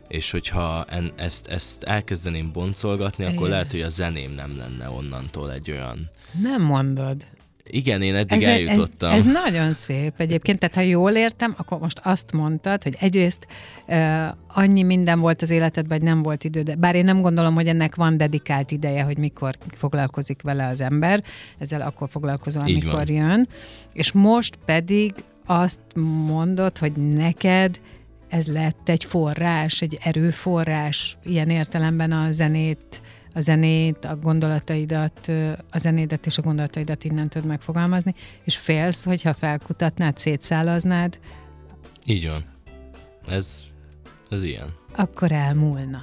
és 0.09 0.31
hogyha 0.31 0.85
en, 0.88 1.12
ezt, 1.17 1.47
ezt 1.47 1.83
elkezdeném 1.83 2.53
boncolgatni, 2.53 3.25
akkor 3.25 3.37
Igen. 3.37 3.50
lehet, 3.50 3.71
hogy 3.71 3.81
a 3.81 3.88
zeném 3.88 4.35
nem 4.35 4.57
lenne 4.57 4.88
onnantól 4.88 5.53
egy 5.53 5.71
olyan... 5.71 6.11
Nem 6.43 6.62
mondod. 6.62 7.25
Igen, 7.71 8.03
én 8.03 8.15
eddig 8.15 8.43
ez, 8.43 8.45
eljutottam. 8.45 9.11
Ez, 9.11 9.17
ez 9.17 9.33
nagyon 9.33 9.73
szép 9.73 10.12
egyébként, 10.17 10.59
tehát 10.59 10.75
ha 10.75 10.81
jól 10.81 11.11
értem, 11.11 11.55
akkor 11.57 11.79
most 11.79 12.00
azt 12.05 12.33
mondtad, 12.33 12.83
hogy 12.83 12.97
egyrészt 13.00 13.47
uh, 13.87 14.27
annyi 14.47 14.83
minden 14.83 15.21
volt 15.21 15.43
az 15.43 15.50
életedben, 15.50 15.99
hogy 15.99 16.07
nem 16.07 16.23
volt 16.23 16.45
idő, 16.45 16.62
de 16.62 16.75
bár 16.75 16.95
én 16.95 17.05
nem 17.05 17.21
gondolom, 17.21 17.55
hogy 17.55 17.67
ennek 17.67 17.95
van 17.95 18.17
dedikált 18.17 18.71
ideje, 18.71 19.03
hogy 19.03 19.19
mikor 19.19 19.55
foglalkozik 19.77 20.43
vele 20.43 20.67
az 20.67 20.81
ember, 20.81 21.23
ezzel 21.59 21.81
akkor 21.81 22.09
foglalkozom, 22.09 22.62
amikor 22.62 23.11
jön, 23.11 23.49
és 23.93 24.12
most 24.12 24.59
pedig 24.65 25.15
azt 25.47 25.81
mondod, 26.27 26.79
hogy 26.79 26.93
neked 26.93 27.79
ez 28.28 28.47
lett 28.47 28.88
egy 28.88 29.04
forrás, 29.04 29.82
egy 29.82 29.99
erőforrás, 30.02 31.16
ilyen 31.25 31.50
értelemben 31.50 32.12
a 32.12 32.32
zenét, 32.32 33.00
a 33.35 33.40
zenét, 33.40 34.04
a 34.04 34.16
gondolataidat, 34.16 35.30
a 35.70 35.78
zenédet 35.78 36.26
és 36.26 36.38
a 36.38 36.42
gondolataidat 36.42 37.04
innen 37.04 37.28
tudod 37.28 37.49
megfogalmazni, 37.49 38.14
és 38.44 38.56
félsz, 38.56 39.02
hogyha 39.02 39.35
felkutatnád, 39.35 40.18
szétszálaznád. 40.18 41.18
Így 42.06 42.26
van. 42.28 42.44
Ez, 43.28 43.50
ez 44.30 44.44
ilyen. 44.44 44.75
Akkor 44.97 45.32
elmúlna. 45.32 46.02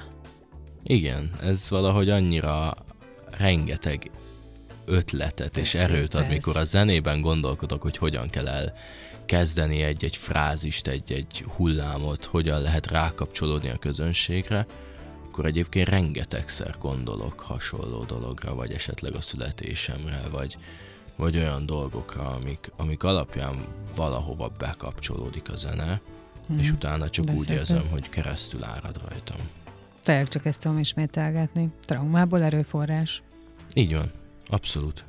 Igen, 0.84 1.32
ez 1.41 1.70
valahogy 1.70 2.10
annyira 2.10 2.74
rengeteg 3.38 4.12
ötletet 4.86 5.58
és 5.58 5.74
erőt 5.74 6.13
ad, 6.13 6.27
mikor 6.27 6.58
a 6.58 6.63
zenében 6.63 7.22
gondolkodok, 7.22 7.82
hogy 7.82 7.98
hogyan 7.98 8.29
kell 8.29 8.48
el 8.48 8.74
kezdeni 9.25 9.82
egy-egy 9.82 10.15
frázist, 10.15 10.88
egy-egy 10.88 11.46
hullámot, 11.55 12.25
hogyan 12.25 12.62
lehet 12.62 12.88
rákapcsolódni 12.88 13.70
a 13.70 13.77
közönségre, 13.77 14.65
akkor 15.27 15.46
egyébként 15.46 15.89
rengetegszer 15.89 16.75
gondolok 16.79 17.39
hasonló 17.39 18.03
dologra, 18.03 18.55
vagy 18.55 18.72
esetleg 18.72 19.15
a 19.15 19.22
születésemre, 19.22 20.22
vagy, 20.32 20.58
vagy 21.15 21.38
olyan 21.38 21.65
dolgokra, 21.65 22.29
amik, 22.29 22.72
amik 22.75 23.03
alapján 23.03 23.55
valahova 23.96 24.51
bekapcsolódik 24.58 25.50
a 25.51 25.55
zene, 25.55 26.01
hmm. 26.48 26.60
és 26.60 26.72
utána 26.72 27.10
csak 27.10 27.25
De 27.25 27.34
úgy 27.34 27.50
érzem, 27.50 27.77
ez. 27.77 27.91
hogy 27.91 28.10
keresztül 28.10 28.63
árad 28.63 29.01
rajtam. 29.08 29.39
Tényleg 30.03 30.27
csak 30.27 30.46
ezt 30.46 30.62
tudom 30.62 30.79
ismételgetni. 30.79 31.70
Traumából 31.86 32.44
erőforrás. 32.44 33.24
Így 33.74 33.94
van. 33.94 34.12
Abszolút. 34.48 35.05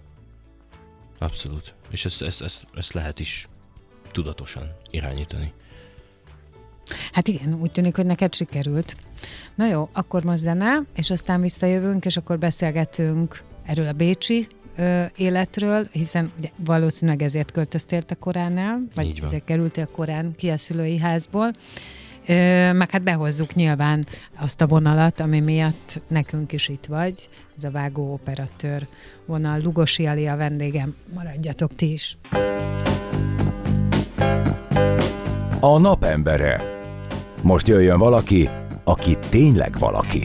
Abszolút. 1.19 1.75
És 1.91 2.05
ezt, 2.05 2.23
ezt, 2.23 2.43
ezt, 2.43 2.67
ezt 2.75 2.93
lehet 2.93 3.21
is 3.21 3.49
tudatosan 4.17 4.73
irányítani. 4.91 5.53
Hát 7.13 7.29
igen, 7.29 7.59
úgy 7.61 7.71
tűnik, 7.73 7.97
hogy 7.97 8.07
neked 8.07 8.35
sikerült. 8.35 8.97
Na 9.55 9.67
jó, 9.67 9.89
akkor 9.93 10.25
most 10.25 10.39
zene, 10.39 10.83
és 10.95 11.11
aztán 11.11 11.41
visszajövünk, 11.41 12.05
és 12.05 12.17
akkor 12.17 12.39
beszélgetünk 12.39 13.43
erről 13.65 13.87
a 13.87 13.93
bécsi 13.93 14.47
ö, 14.77 15.05
életről, 15.17 15.89
hiszen 15.93 16.33
ugye, 16.39 16.49
valószínűleg 16.57 17.23
ezért 17.23 17.53
költöztél 17.53 18.03
te 18.03 18.15
koránál, 18.15 18.83
vagy 18.95 19.21
ezért 19.25 19.45
kerültél 19.45 19.87
korán 19.87 20.35
ki 20.37 20.49
a 20.49 20.57
szülői 20.57 20.99
házból. 20.99 21.53
Ö, 22.27 22.73
meg 22.73 22.91
hát 22.91 23.03
behozzuk 23.03 23.55
nyilván 23.55 24.07
azt 24.37 24.61
a 24.61 24.67
vonalat, 24.67 25.21
ami 25.21 25.41
miatt 25.41 26.01
nekünk 26.09 26.53
is 26.53 26.69
itt 26.69 26.85
vagy, 26.87 27.29
ez 27.57 27.65
a 27.65 27.71
vágó 27.71 28.13
operatőr 28.13 28.87
vonal. 29.27 29.61
Lugosi 29.61 30.07
Ali 30.07 30.27
a 30.27 30.37
vendégem, 30.37 30.95
maradjatok 31.15 31.75
ti 31.75 31.93
is. 31.93 32.17
A 35.67 35.79
napembere. 35.79 36.61
Most 37.43 37.69
jöjjön 37.69 37.99
valaki, 37.99 38.49
aki 38.85 39.17
tényleg 39.31 39.79
valaki. 39.79 40.25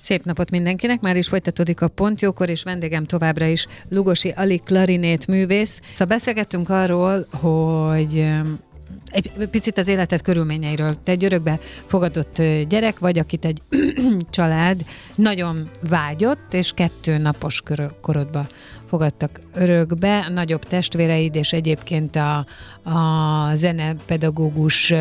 Szép 0.00 0.24
napot 0.24 0.50
mindenkinek, 0.50 1.00
már 1.00 1.16
is 1.16 1.28
folytatódik 1.28 1.80
a 1.80 1.88
Pontjókor, 1.88 2.48
és 2.48 2.62
vendégem 2.62 3.04
továbbra 3.04 3.44
is 3.44 3.66
Lugosi 3.88 4.32
Ali 4.36 4.58
klarinét 4.58 5.26
művész. 5.26 5.80
Szóval 5.92 6.16
beszélgettünk 6.16 6.68
arról, 6.68 7.26
hogy 7.40 8.26
egy 9.16 9.48
picit 9.50 9.78
az 9.78 9.88
életed 9.88 10.22
körülményeiről. 10.22 10.96
Te 11.04 11.12
egy 11.12 11.24
örökbe 11.24 11.58
fogadott 11.86 12.42
gyerek 12.68 12.98
vagy, 12.98 13.18
akit 13.18 13.44
egy 13.44 13.62
család 14.30 14.84
nagyon 15.14 15.70
vágyott, 15.88 16.54
és 16.54 16.72
kettő 16.74 17.18
napos 17.18 17.62
korodba 18.00 18.46
fogadtak 18.88 19.40
örökbe, 19.54 20.28
nagyobb 20.28 20.64
testvéreid, 20.64 21.34
és 21.34 21.52
egyébként 21.52 22.16
a, 22.16 22.46
a 22.90 23.54
zenepedagógus 23.54 24.92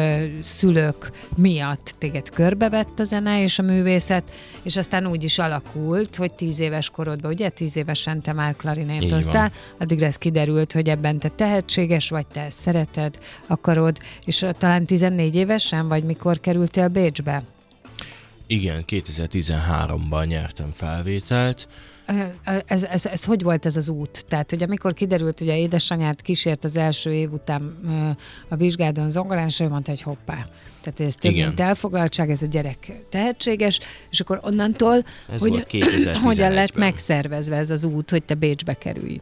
szülők 0.41 1.11
miatt 1.35 1.95
téged 1.97 2.29
körbevett 2.29 2.99
a 2.99 3.03
zene 3.03 3.43
és 3.43 3.59
a 3.59 3.63
művészet, 3.63 4.23
és 4.63 4.77
aztán 4.77 5.07
úgy 5.07 5.23
is 5.23 5.39
alakult, 5.39 6.15
hogy 6.15 6.33
tíz 6.33 6.59
éves 6.59 6.89
korodban, 6.89 7.31
ugye 7.31 7.49
tíz 7.49 7.75
évesen 7.75 8.21
te 8.21 8.33
már 8.33 8.55
klarinétoztál, 8.55 9.51
addigra 9.79 10.05
ez 10.05 10.17
kiderült, 10.17 10.71
hogy 10.71 10.89
ebben 10.89 11.19
te 11.19 11.29
tehetséges 11.29 12.09
vagy, 12.09 12.25
te 12.27 12.41
ezt 12.41 12.59
szereted, 12.59 13.19
akarod, 13.47 13.97
és 14.25 14.45
talán 14.57 14.85
14 14.85 15.35
évesen, 15.35 15.87
vagy 15.87 16.03
mikor 16.03 16.39
kerültél 16.39 16.87
Bécsbe? 16.87 17.43
Igen, 18.47 18.83
2013-ban 18.87 20.27
nyertem 20.27 20.71
felvételt, 20.73 21.67
ez, 22.65 22.83
ez, 22.83 23.05
ez 23.05 23.23
hogy 23.23 23.43
volt 23.43 23.65
ez 23.65 23.75
az 23.75 23.89
út? 23.89 24.25
Tehát, 24.27 24.49
hogy 24.49 24.63
amikor 24.63 24.93
kiderült, 24.93 25.39
hogy 25.39 25.49
a 25.49 25.53
édesanyád 25.53 26.21
kísért 26.21 26.63
az 26.63 26.75
első 26.75 27.13
év 27.13 27.31
után 27.31 27.77
a 28.47 28.55
vizsgádon 28.55 29.09
zongorán, 29.09 29.45
és 29.45 29.59
ő 29.59 29.67
mondta, 29.67 29.91
hogy 29.91 30.01
hoppá. 30.01 30.47
Tehát 30.81 30.99
ez 30.99 31.15
több 31.15 31.31
Igen. 31.31 31.47
mint 31.47 31.59
elfoglaltság, 31.59 32.29
ez 32.29 32.41
a 32.41 32.45
gyerek 32.45 32.91
tehetséges, 33.09 33.79
és 34.09 34.19
akkor 34.19 34.39
onnantól, 34.43 35.05
ez 35.29 35.39
hogy 35.39 35.67
hogyan 36.23 36.51
lett 36.51 36.75
megszervezve 36.75 37.55
ez 37.55 37.69
az 37.69 37.83
út, 37.83 38.09
hogy 38.09 38.23
te 38.23 38.33
Bécsbe 38.33 38.73
kerülj? 38.73 39.19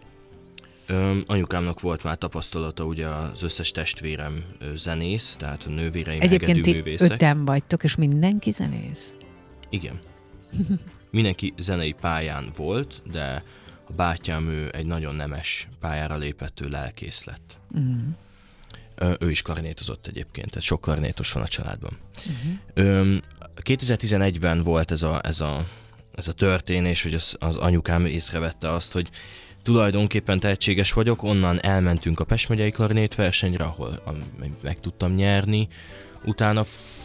Öm, 0.88 1.24
anyukámnak 1.26 1.82
volt 1.82 2.04
már 2.04 2.18
tapasztalata, 2.18 2.84
ugye 2.84 3.08
az 3.08 3.44
összes 3.44 3.72
testvérem 3.72 4.44
zenész, 4.76 5.36
tehát 5.40 5.64
a 5.68 5.70
nővéreim 5.70 6.22
Egyébként 6.22 6.62
ti 6.62 6.72
művészek. 6.72 7.12
öten 7.12 7.46
vagytok, 7.46 7.84
és 7.84 7.96
mindenki 7.96 8.52
zenész? 8.52 9.16
Igen. 9.70 10.00
mindenki 11.14 11.54
zenei 11.58 11.92
pályán 11.92 12.52
volt, 12.56 13.02
de 13.12 13.44
a 13.88 13.94
bátyám 13.94 14.50
ő 14.50 14.70
egy 14.74 14.86
nagyon 14.86 15.16
nemes 15.16 15.68
pályára 15.80 16.18
lépett, 16.18 16.62
ő 16.62 16.68
lelkész 16.68 17.24
lett. 17.24 17.58
Uh-huh. 17.72 19.16
Ő 19.20 19.30
is 19.30 19.42
klarinétozott 19.42 20.08
egyébként, 20.08 20.50
tehát 20.50 20.64
sok 20.64 20.82
klarinétos 20.82 21.32
van 21.32 21.44
a 21.44 21.48
családban. 21.48 21.98
Uh-huh. 22.76 23.18
2011-ben 23.56 24.62
volt 24.62 24.92
ez 24.92 25.04
a, 25.04 25.22
ez 25.24 25.40
a, 25.40 25.66
ez 26.16 26.28
a 26.28 26.34
történés, 26.34 27.04
hogy 27.04 27.14
az, 27.14 27.36
az 27.40 27.58
anyukám 27.58 28.06
észrevette 28.06 28.72
azt, 28.72 28.92
hogy 28.92 29.10
tulajdonképpen 29.64 30.40
tehetséges 30.40 30.94
vagyok, 30.94 31.24
onnan 31.24 31.62
elmentünk 31.62 32.20
a 32.20 32.24
Pest 32.24 32.50
megyei 32.50 32.72
klarinét 32.72 33.16
versenyre, 33.16 33.64
ahol 33.64 34.02
meg 34.62 34.80
tudtam 34.80 35.14
nyerni, 35.14 35.68
utána 36.24 36.64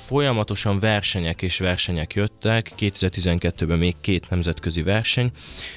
folyamatosan 0.09 0.79
versenyek 0.79 1.42
és 1.42 1.59
versenyek 1.59 2.14
jöttek, 2.14 2.73
2012-ben 2.79 3.79
még 3.79 3.94
két 4.01 4.31
nemzetközi 4.31 4.83
verseny, 4.83 5.31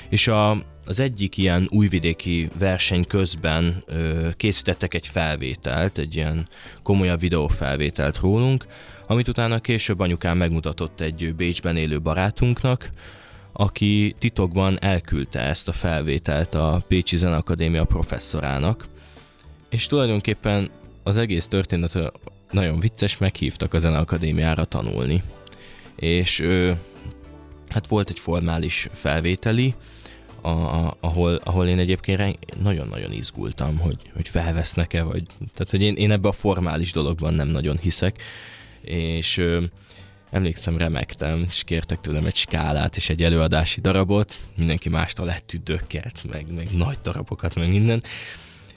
és 0.10 0.28
a, 0.28 0.52
az 0.86 1.00
egyik 1.00 1.38
ilyen 1.38 1.68
újvidéki 1.70 2.50
verseny 2.58 3.08
közben 3.08 3.84
ö, 3.86 4.30
készítettek 4.38 4.94
egy 4.94 5.08
felvételt, 5.08 5.98
egy 5.98 6.16
ilyen 6.16 6.48
komolyabb 6.84 7.20
videófelvételt 7.20 8.20
rólunk, 8.20 8.66
amit 9.08 9.28
utána 9.28 9.60
később 9.60 10.00
anyukám 10.00 10.38
megmutatott 10.38 11.02
egy 11.02 11.36
Bécsben 11.36 11.78
élő 11.78 12.02
barátunknak, 12.02 12.90
aki 13.52 14.16
titokban 14.20 14.78
elküldte 14.82 15.40
ezt 15.40 15.68
a 15.68 15.72
felvételt 15.74 16.54
a 16.54 16.82
Pécsi 16.88 17.18
Zenakadémia 17.18 17.84
professzorának, 17.84 18.88
és 19.70 19.88
tulajdonképpen 19.88 20.70
az 21.04 21.18
egész 21.18 21.48
történet 21.48 22.12
nagyon 22.52 22.80
vicces, 22.80 23.18
meghívtak 23.18 23.74
a 23.74 23.80
Zeneakadémiára 23.80 24.66
tanulni. 24.66 25.24
És 25.96 26.40
ö, 26.40 26.72
hát 27.68 27.88
volt 27.88 28.10
egy 28.10 28.20
formális 28.20 28.90
felvételi, 28.94 29.76
a, 30.42 30.50
a, 30.50 30.98
ahol, 31.00 31.40
ahol 31.44 31.68
én 31.68 31.80
egyébként 31.80 32.38
nagyon-nagyon 32.62 33.12
izgultam, 33.12 33.78
hogy, 33.78 33.98
hogy 34.14 34.30
felvesznek-e, 34.30 35.04
vagy, 35.04 35.24
tehát 35.38 35.72
hogy 35.72 35.82
én, 35.82 35.96
én 35.96 36.12
ebbe 36.12 36.28
a 36.28 36.32
formális 36.32 36.92
dologban 36.92 37.34
nem 37.34 37.48
nagyon 37.48 37.78
hiszek, 37.78 38.22
és 38.82 39.38
ö, 39.38 39.64
emlékszem, 40.32 40.78
remektem, 40.78 41.44
és 41.48 41.64
kértek 41.64 42.02
tőlem 42.02 42.26
egy 42.26 42.36
skálát 42.36 42.96
és 42.96 43.10
egy 43.10 43.24
előadási 43.24 43.82
darabot, 43.82 44.40
mindenki 44.56 44.90
mástól 44.90 45.26
lett 45.26 45.48
tüdökket, 45.48 46.24
meg, 46.32 46.54
meg 46.56 46.72
nagy 46.72 46.98
darabokat, 47.04 47.56
meg 47.56 47.70
minden, 47.70 48.04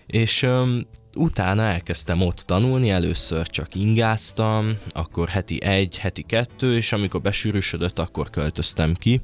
és 0.07 0.43
öm, 0.43 0.87
utána 1.17 1.63
elkezdtem 1.63 2.21
ott 2.21 2.37
tanulni, 2.37 2.91
először 2.91 3.47
csak 3.47 3.75
ingáztam, 3.75 4.79
akkor 4.93 5.29
heti 5.29 5.63
egy, 5.63 5.99
heti 5.99 6.23
kettő, 6.23 6.77
és 6.77 6.93
amikor 6.93 7.21
besűrűsödött, 7.21 7.99
akkor 7.99 8.31
költöztem 8.31 8.95
ki. 8.95 9.21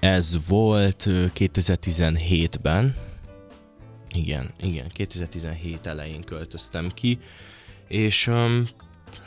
Ez 0.00 0.48
volt 0.48 1.04
2017-ben, 1.08 2.94
igen, 4.12 4.50
igen, 4.60 4.88
2017 4.88 5.86
elején 5.86 6.24
költöztem 6.24 6.90
ki, 6.94 7.18
és 7.88 8.26
öm, 8.26 8.68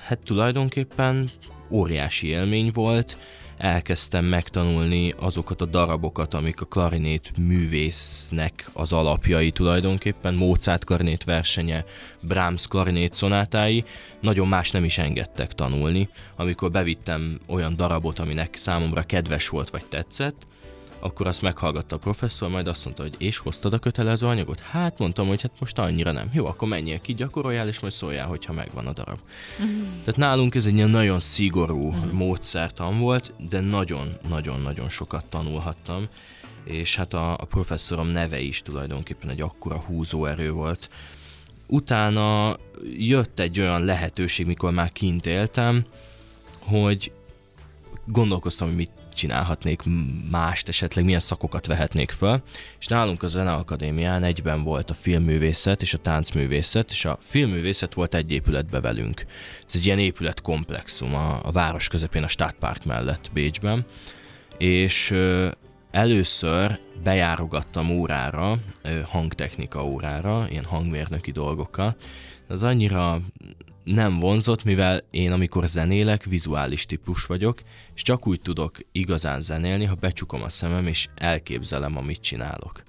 hát 0.06 0.20
tulajdonképpen 0.20 1.32
óriási 1.70 2.28
élmény 2.28 2.72
volt, 2.74 3.18
elkezdtem 3.58 4.26
megtanulni 4.26 5.14
azokat 5.20 5.62
a 5.62 5.66
darabokat, 5.66 6.34
amik 6.34 6.62
a 6.62 6.66
klarinét 6.66 7.32
művésznek 7.38 8.70
az 8.74 8.94
alapjai 8.94 9.52
tulajdonképpen, 9.52 10.34
Mozart 10.34 10.84
klarinét 10.84 11.24
versenye, 11.24 11.86
Brahms 12.22 12.68
klarinét 12.68 13.14
szonátái, 13.14 13.84
nagyon 14.22 14.48
más 14.48 14.72
nem 14.72 14.84
is 14.84 14.98
engedtek 14.98 15.54
tanulni. 15.54 16.10
Amikor 16.36 16.72
bevittem 16.72 17.40
olyan 17.48 17.76
darabot, 17.76 18.20
aminek 18.20 18.56
számomra 18.58 19.04
kedves 19.04 19.50
volt 19.50 19.70
vagy 19.70 19.86
tetszett, 19.90 20.48
akkor 21.00 21.28
azt 21.28 21.42
meghallgatta 21.42 21.96
a 21.96 22.00
professzor, 22.00 22.50
majd 22.50 22.68
azt 22.68 22.84
mondta, 22.84 23.04
hogy 23.04 23.16
és 23.18 23.38
hoztad 23.38 23.74
a 23.74 23.80
kötelező 23.80 24.28
anyagot? 24.28 24.60
Hát 24.60 24.98
mondtam, 24.98 25.28
hogy 25.28 25.42
hát 25.42 25.52
most 25.60 25.80
annyira 25.80 26.12
nem. 26.12 26.30
Jó, 26.34 26.46
akkor 26.46 26.68
menjél 26.68 27.02
ki, 27.02 27.14
gyakoroljál, 27.14 27.68
és 27.68 27.80
majd 27.80 27.94
szóljál, 27.94 28.28
hogyha 28.28 28.54
megvan 28.54 28.88
a 28.88 28.94
darab. 28.94 29.20
Uh-huh. 29.60 29.86
Tehát 30.00 30.18
nálunk 30.18 30.56
ez 30.56 30.66
egy 30.66 30.76
ilyen 30.76 30.90
nagyon 30.90 31.20
szigorú 31.20 31.88
uh-huh. 31.88 32.12
módszertan 32.12 33.00
volt, 33.00 33.34
de 33.50 33.60
nagyon-nagyon-nagyon 33.60 34.90
sokat 34.90 35.26
tanulhattam, 35.26 36.08
és 36.64 36.96
hát 36.96 37.14
a, 37.14 37.32
a 37.32 37.46
professzorom 37.46 38.08
neve 38.08 38.40
is 38.40 38.62
tulajdonképpen 38.62 39.30
egy 39.30 39.42
akkora 39.42 39.78
húzóerő 39.78 40.52
volt. 40.52 40.90
Utána 41.68 42.58
jött 42.98 43.40
egy 43.40 43.60
olyan 43.60 43.84
lehetőség, 43.84 44.46
mikor 44.46 44.72
már 44.72 44.92
kint 44.92 45.26
éltem, 45.26 45.86
hogy 46.60 47.12
gondolkoztam, 48.06 48.68
hogy 48.68 48.78
mit 48.78 48.92
csinálhatnék 49.18 49.82
mást, 50.32 50.70
esetleg 50.70 51.06
milyen 51.06 51.20
szakokat 51.20 51.66
vehetnék 51.66 52.12
föl, 52.12 52.42
és 52.80 52.88
nálunk 52.88 53.24
a 53.24 53.28
Zeneakadémián 53.28 54.24
egyben 54.24 54.64
volt 54.64 54.90
a 54.90 54.94
filmművészet 54.94 55.82
és 55.82 55.94
a 55.94 55.98
táncművészet, 55.98 56.92
és 56.92 57.06
a 57.06 57.18
filmművészet 57.22 57.94
volt 57.94 58.14
egy 58.14 58.32
épületbe 58.32 58.80
velünk. 58.80 59.26
Ez 59.68 59.76
egy 59.76 59.86
ilyen 59.86 60.00
épületkomplexum 60.00 61.16
a, 61.16 61.40
a 61.44 61.52
város 61.52 61.88
közepén, 61.88 62.24
a 62.24 62.28
Stadtpark 62.28 62.86
mellett 62.86 63.30
Bécsben, 63.34 63.86
és 64.58 65.14
először 65.92 66.80
bejárogattam 67.04 67.90
órára, 67.90 68.58
hangtechnika 69.04 69.86
órára, 69.86 70.48
ilyen 70.50 70.66
hangmérnöki 70.66 71.32
dolgokkal, 71.32 71.96
az 72.48 72.64
annyira 72.64 73.22
nem 73.88 74.20
vonzott, 74.20 74.64
mivel 74.64 75.04
én 75.12 75.32
amikor 75.32 75.68
zenélek, 75.68 76.24
vizuális 76.24 76.86
típus 76.86 77.26
vagyok, 77.26 77.62
és 77.96 78.02
csak 78.02 78.28
úgy 78.28 78.42
tudok 78.42 78.78
igazán 78.92 79.42
zenélni, 79.42 79.86
ha 79.86 79.96
becsukom 79.96 80.44
a 80.44 80.50
szemem, 80.50 80.88
és 80.88 81.08
elképzelem, 81.16 81.98
amit 81.98 82.22
csinálok. 82.22 82.84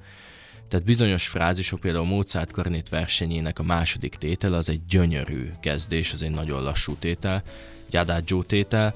Tehát 0.68 0.86
bizonyos 0.86 1.26
frázisok, 1.26 1.80
például 1.80 2.04
Mozart 2.04 2.52
klarinét 2.52 2.88
versenyének 2.88 3.58
a 3.58 3.62
második 3.62 4.14
tétel, 4.14 4.54
az 4.54 4.68
egy 4.68 4.80
gyönyörű 4.88 5.50
kezdés, 5.60 6.12
az 6.12 6.22
egy 6.22 6.30
nagyon 6.30 6.62
lassú 6.62 6.94
tétel, 6.94 7.42
egy 7.86 7.96
adagio 7.96 8.42
tétel, 8.42 8.94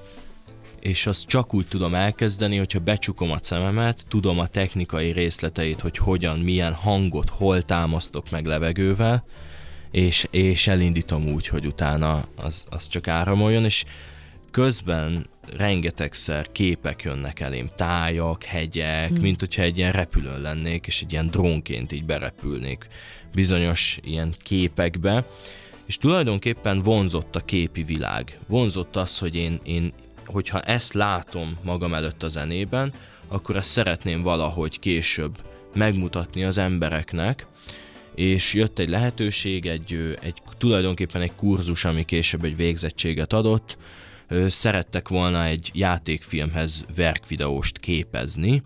és 0.81 1.07
azt 1.07 1.27
csak 1.27 1.55
úgy 1.55 1.67
tudom 1.69 1.95
elkezdeni, 1.95 2.57
hogyha 2.57 2.79
becsukom 2.79 3.31
a 3.31 3.39
szememet, 3.41 4.05
tudom 4.09 4.39
a 4.39 4.47
technikai 4.47 5.11
részleteit, 5.11 5.81
hogy 5.81 5.97
hogyan, 5.97 6.39
milyen 6.39 6.73
hangot, 6.73 7.29
hol 7.29 7.63
támasztok 7.63 8.31
meg 8.31 8.47
levegővel, 8.47 9.25
és, 9.93 10.27
és 10.31 10.67
elindítom 10.67 11.27
úgy, 11.27 11.47
hogy 11.47 11.67
utána 11.67 12.27
az, 12.37 12.65
az 12.71 12.89
csak 12.89 13.09
áramoljon, 13.09 13.65
és 13.65 13.85
közben 14.51 15.27
rengetegszer 15.57 16.53
képek 16.53 17.03
jönnek 17.03 17.41
elém, 17.41 17.71
tájak, 17.77 18.43
hegyek, 18.43 19.09
hmm. 19.09 19.21
mint 19.21 19.41
hogyha 19.41 19.63
egy 19.63 19.79
ilyen 19.79 19.93
repülőn 19.93 20.41
lennék, 20.41 20.87
és 20.87 21.03
egy 21.03 21.13
ilyen 21.13 21.27
drónként 21.27 21.93
így 21.93 22.05
berepülnék 22.05 22.89
bizonyos 23.35 23.99
ilyen 24.03 24.35
képekbe, 24.43 25.25
és 25.87 25.97
tulajdonképpen 25.97 26.83
vonzott 26.83 27.37
a 27.37 27.45
képi 27.45 27.83
világ. 27.83 28.39
Vonzott 28.47 28.97
az, 28.97 29.19
hogy 29.19 29.35
én, 29.35 29.61
én 29.63 29.93
hogyha 30.27 30.61
ezt 30.61 30.93
látom 30.93 31.57
magam 31.63 31.95
előtt 31.95 32.23
a 32.23 32.29
zenében, 32.29 32.93
akkor 33.29 33.57
ezt 33.57 33.71
szeretném 33.71 34.23
valahogy 34.23 34.79
később 34.79 35.39
megmutatni 35.75 36.45
az 36.45 36.59
embereknek, 36.59 37.47
és 38.15 38.55
jött 38.55 38.79
egy 38.79 38.89
lehetőség, 38.89 39.67
egy, 39.67 40.17
egy 40.21 40.43
tulajdonképpen 40.59 41.23
egy 41.23 41.35
kurzus, 41.37 41.85
ami 41.85 42.05
később 42.05 42.45
egy 42.45 42.57
végzettséget 42.57 43.33
adott, 43.33 43.77
szerettek 44.47 45.09
volna 45.09 45.45
egy 45.45 45.71
játékfilmhez 45.75 46.85
verkvideóst 46.97 47.79
képezni, 47.79 48.63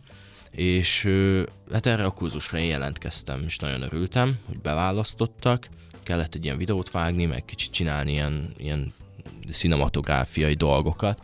és 0.50 1.08
hát 1.72 1.86
erre 1.86 2.04
a 2.04 2.10
kurzusra 2.10 2.58
én 2.58 2.68
jelentkeztem, 2.68 3.42
és 3.46 3.56
nagyon 3.56 3.82
örültem, 3.82 4.38
hogy 4.46 4.58
beválasztottak, 4.58 5.68
kellett 6.02 6.34
egy 6.34 6.44
ilyen 6.44 6.56
videót 6.56 6.90
vágni, 6.90 7.24
meg 7.24 7.44
kicsit 7.44 7.70
csinálni 7.70 8.12
ilyen, 8.12 8.54
ilyen 8.56 8.94
cinematográfiai 9.52 10.54
dolgokat, 10.54 11.20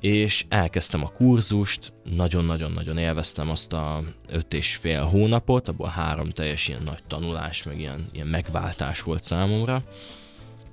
és 0.00 0.44
elkezdtem 0.48 1.04
a 1.04 1.08
kurzust, 1.08 1.92
nagyon-nagyon-nagyon 2.16 2.98
élveztem 2.98 3.50
azt 3.50 3.72
a 3.72 4.02
öt 4.28 4.54
és 4.54 4.76
fél 4.76 5.02
hónapot, 5.02 5.68
abból 5.68 5.88
három 5.88 6.30
teljes 6.30 6.68
ilyen 6.68 6.82
nagy 6.84 7.02
tanulás, 7.06 7.62
meg 7.62 7.80
ilyen, 7.80 8.08
ilyen 8.12 8.26
megváltás 8.26 9.02
volt 9.02 9.22
számomra. 9.22 9.82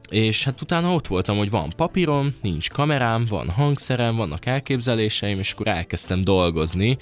És 0.10 0.43
hát 0.43 0.62
utána 0.62 0.93
ott 0.93 1.08
voltam, 1.08 1.38
hogy 1.38 1.49
van 1.49 1.73
papírom, 1.76 2.36
nincs 2.41 2.69
kamerám, 2.69 3.26
van 3.30 3.49
hangszerem, 3.49 4.15
vannak 4.15 4.45
elképzeléseim, 4.45 5.39
és 5.39 5.52
akkor 5.52 5.67
elkezdtem 5.67 6.23
dolgozni, 6.23 6.97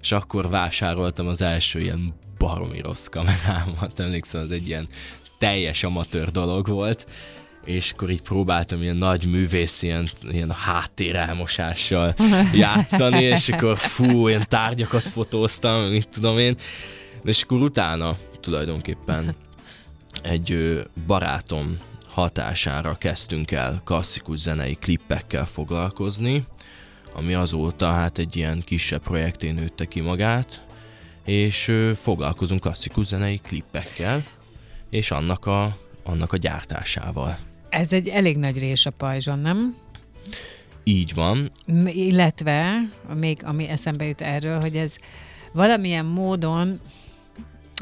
és 0.00 0.12
akkor 0.12 0.48
vásároltam 0.48 1.26
az 1.26 1.42
első 1.42 1.80
ilyen 1.80 2.14
baromi 2.38 2.80
rossz 2.80 3.06
kamerámat, 3.06 4.00
emlékszem, 4.06 4.40
az 4.40 4.50
egy 4.50 4.66
ilyen 4.66 4.88
teljes 5.38 5.82
amatőr 5.82 6.30
dolog 6.30 6.68
volt, 6.68 7.06
és 7.66 7.90
akkor 7.90 8.10
így 8.10 8.22
próbáltam 8.22 8.82
ilyen 8.82 8.96
nagy 8.96 9.30
művész, 9.30 9.82
ilyen, 9.82 10.08
ilyen 10.30 10.50
háttér 10.50 11.16
elmosással 11.16 12.14
játszani, 12.52 13.22
és 13.22 13.48
akkor 13.48 13.78
fú, 13.78 14.28
ilyen 14.28 14.46
tárgyakat 14.48 15.02
fotóztam, 15.02 15.82
mit 15.82 16.08
tudom 16.08 16.38
én, 16.38 16.56
és 17.24 17.42
akkor 17.42 17.60
utána 17.60 18.16
tulajdonképpen 18.40 19.34
egy 20.22 20.82
barátom 21.06 21.78
hatására 22.06 22.96
kezdtünk 22.98 23.50
el 23.50 23.80
klasszikus 23.84 24.38
zenei 24.38 24.74
klippekkel 24.74 25.46
foglalkozni, 25.46 26.44
ami 27.12 27.34
azóta 27.34 27.92
hát 27.92 28.18
egy 28.18 28.36
ilyen 28.36 28.62
kisebb 28.64 29.02
projektén 29.02 29.54
nőtte 29.54 29.84
ki 29.84 30.00
magát, 30.00 30.64
és 31.24 31.72
foglalkozunk 31.96 32.60
klasszikus 32.60 33.06
zenei 33.06 33.38
klippekkel, 33.38 34.24
és 34.90 35.10
annak 35.10 35.46
a, 35.46 35.76
annak 36.02 36.32
a 36.32 36.36
gyártásával. 36.36 37.38
Ez 37.76 37.92
egy 37.92 38.08
elég 38.08 38.36
nagy 38.36 38.58
rés 38.58 38.86
a 38.86 38.90
pajzson, 38.90 39.38
nem? 39.38 39.76
Így 40.84 41.14
van. 41.14 41.50
Illetve, 41.86 42.80
még 43.14 43.40
ami 43.44 43.68
eszembe 43.68 44.04
jut 44.04 44.20
erről, 44.20 44.60
hogy 44.60 44.76
ez 44.76 44.96
valamilyen 45.52 46.04
módon 46.04 46.80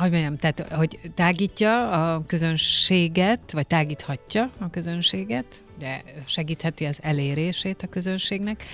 hogy 0.00 0.10
mondjam, 0.10 0.36
tehát 0.36 0.72
hogy 0.72 0.98
tágítja 1.14 1.90
a 1.90 2.24
közönséget, 2.26 3.52
vagy 3.52 3.66
tágíthatja 3.66 4.50
a 4.58 4.70
közönséget, 4.70 5.62
de 5.78 6.02
segítheti 6.24 6.84
az 6.84 6.98
elérését 7.02 7.82
a 7.82 7.86
közönségnek. 7.86 8.64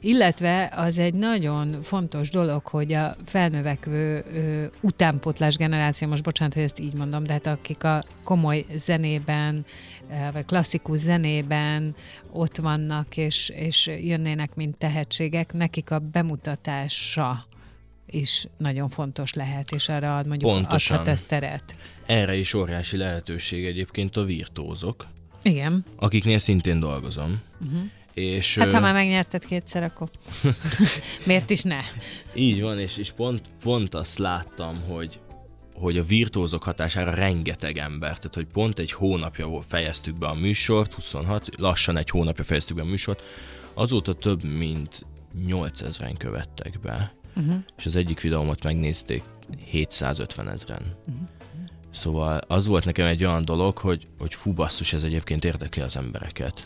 Illetve 0.00 0.72
az 0.76 0.98
egy 0.98 1.14
nagyon 1.14 1.82
fontos 1.82 2.30
dolog, 2.30 2.66
hogy 2.66 2.92
a 2.92 3.16
felnövekvő 3.26 4.24
ö, 4.34 4.64
utánpotlás 4.80 5.56
generáció, 5.56 6.08
most 6.08 6.22
bocsánat, 6.22 6.54
hogy 6.54 6.62
ezt 6.62 6.80
így 6.80 6.94
mondom, 6.94 7.24
de 7.24 7.32
hát 7.32 7.46
akik 7.46 7.84
a 7.84 8.04
komoly 8.24 8.64
zenében, 8.74 9.64
vagy 10.32 10.44
klasszikus 10.44 10.98
zenében 10.98 11.94
ott 12.32 12.56
vannak, 12.56 13.16
és, 13.16 13.48
és 13.48 13.86
jönnének, 13.86 14.54
mint 14.54 14.76
tehetségek, 14.76 15.52
nekik 15.52 15.90
a 15.90 15.98
bemutatása 15.98 17.46
is 18.06 18.46
nagyon 18.56 18.88
fontos 18.88 19.32
lehet, 19.34 19.70
és 19.70 19.88
arra 19.88 20.16
ad 20.16 20.26
mondjuk 20.26 20.50
Pontosan. 20.50 20.96
adhat 20.96 21.12
ez 21.12 21.22
teret. 21.22 21.74
Erre 22.06 22.34
is 22.36 22.54
óriási 22.54 22.96
lehetőség 22.96 23.64
egyébként 23.66 24.16
a 24.16 24.24
virtózok, 24.24 25.06
Igen. 25.42 25.84
akiknél 25.96 26.38
szintén 26.38 26.80
dolgozom. 26.80 27.40
Uh-huh. 27.64 27.80
És, 28.14 28.58
Hát 28.58 28.72
ha 28.72 28.80
már 28.80 28.92
megnyerted 28.94 29.44
kétszer, 29.44 29.82
akkor 29.82 30.10
miért 31.26 31.50
is 31.50 31.62
ne? 31.62 31.80
Így 32.34 32.60
van, 32.60 32.78
és, 32.78 32.96
és 32.96 33.12
pont, 33.12 33.42
pont 33.62 33.94
azt 33.94 34.18
láttam, 34.18 34.74
hogy, 34.88 35.20
hogy 35.80 35.98
a 35.98 36.04
virtuózok 36.04 36.62
hatására 36.62 37.14
rengeteg 37.14 37.78
ember, 37.78 38.16
tehát 38.16 38.34
hogy 38.34 38.46
pont 38.46 38.78
egy 38.78 38.92
hónapja 38.92 39.60
fejeztük 39.60 40.18
be 40.18 40.26
a 40.26 40.34
műsort, 40.34 40.94
26, 40.94 41.48
lassan 41.56 41.96
egy 41.96 42.10
hónapja 42.10 42.44
fejeztük 42.44 42.76
be 42.76 42.82
a 42.82 42.84
műsort, 42.84 43.22
azóta 43.74 44.14
több 44.14 44.44
mint 44.44 45.04
8000-en 45.48 46.14
követtek 46.18 46.80
be, 46.80 47.12
uh-huh. 47.36 47.54
és 47.76 47.86
az 47.86 47.96
egyik 47.96 48.20
videómat 48.20 48.62
megnézték 48.62 49.22
750 49.64 50.48
ezeren. 50.48 50.96
Uh-huh. 51.08 51.28
Szóval 51.90 52.40
az 52.46 52.66
volt 52.66 52.84
nekem 52.84 53.06
egy 53.06 53.24
olyan 53.24 53.44
dolog, 53.44 53.78
hogy, 53.78 54.06
hogy 54.18 54.34
fú 54.34 54.52
basszus, 54.52 54.92
ez 54.92 55.02
egyébként 55.02 55.44
érdekli 55.44 55.82
az 55.82 55.96
embereket. 55.96 56.60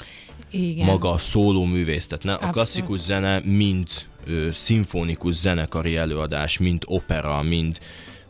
Igen. 0.50 0.87
Maga 0.87 1.11
a 1.11 1.18
szóló 1.18 1.64
művész, 1.64 2.07
tehát 2.07 2.24
ne, 2.24 2.48
a 2.48 2.50
klasszikus 2.50 3.00
zene 3.00 3.40
mind 3.44 3.88
ö, 4.27 4.48
szimfonikus 4.53 5.35
zenekari 5.35 5.96
előadás, 5.96 6.59
mind 6.59 6.83
opera, 6.87 7.42
mind, 7.42 7.79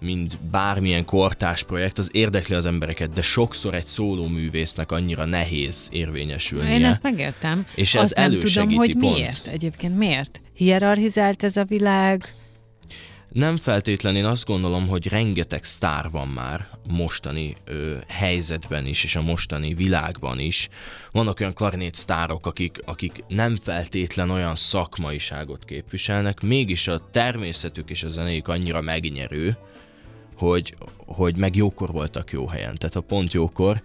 mind 0.00 0.38
bármilyen 0.50 1.04
kortás 1.04 1.62
projekt, 1.62 1.98
az 1.98 2.08
érdekli 2.12 2.54
az 2.54 2.66
embereket, 2.66 3.12
de 3.12 3.22
sokszor 3.22 3.74
egy 3.74 3.84
szóló 3.84 4.26
művésznek 4.26 4.92
annyira 4.92 5.24
nehéz 5.24 5.88
érvényesülnie. 5.92 6.74
Én 6.74 6.84
ezt 6.84 7.02
megértem. 7.02 7.66
És 7.74 7.94
ez 7.94 8.02
Azt 8.02 8.14
nem 8.14 8.38
tudom, 8.38 8.72
hogy 8.74 8.96
pont. 8.96 9.14
miért 9.14 9.46
egyébként. 9.46 9.96
Miért? 9.98 10.40
Hierarchizált 10.54 11.42
ez 11.42 11.56
a 11.56 11.64
világ? 11.64 12.34
Nem 13.34 13.56
feltétlenül, 13.56 14.18
én 14.18 14.24
azt 14.24 14.44
gondolom, 14.44 14.88
hogy 14.88 15.08
rengeteg 15.08 15.64
sztár 15.64 16.10
van 16.10 16.28
már 16.28 16.68
mostani 16.88 17.56
ö, 17.64 17.96
helyzetben 18.08 18.86
is, 18.86 19.04
és 19.04 19.16
a 19.16 19.22
mostani 19.22 19.74
világban 19.74 20.38
is. 20.38 20.68
Vannak 21.12 21.40
olyan 21.40 21.54
klarinét 21.54 21.94
sztárok, 21.94 22.46
akik, 22.46 22.80
akik 22.84 23.24
nem 23.28 23.56
feltétlen 23.56 24.30
olyan 24.30 24.56
szakmaiságot 24.56 25.64
képviselnek, 25.64 26.40
mégis 26.40 26.88
a 26.88 27.00
természetük 27.10 27.90
és 27.90 28.02
a 28.02 28.08
zenéjük 28.08 28.48
annyira 28.48 28.80
megnyerő, 28.80 29.56
hogy, 30.36 30.76
hogy 31.06 31.36
meg 31.36 31.56
jókor 31.56 31.90
voltak 31.92 32.32
jó 32.32 32.46
helyen. 32.46 32.78
Tehát 32.78 32.96
a 32.96 33.00
pont 33.00 33.32
jókor, 33.32 33.82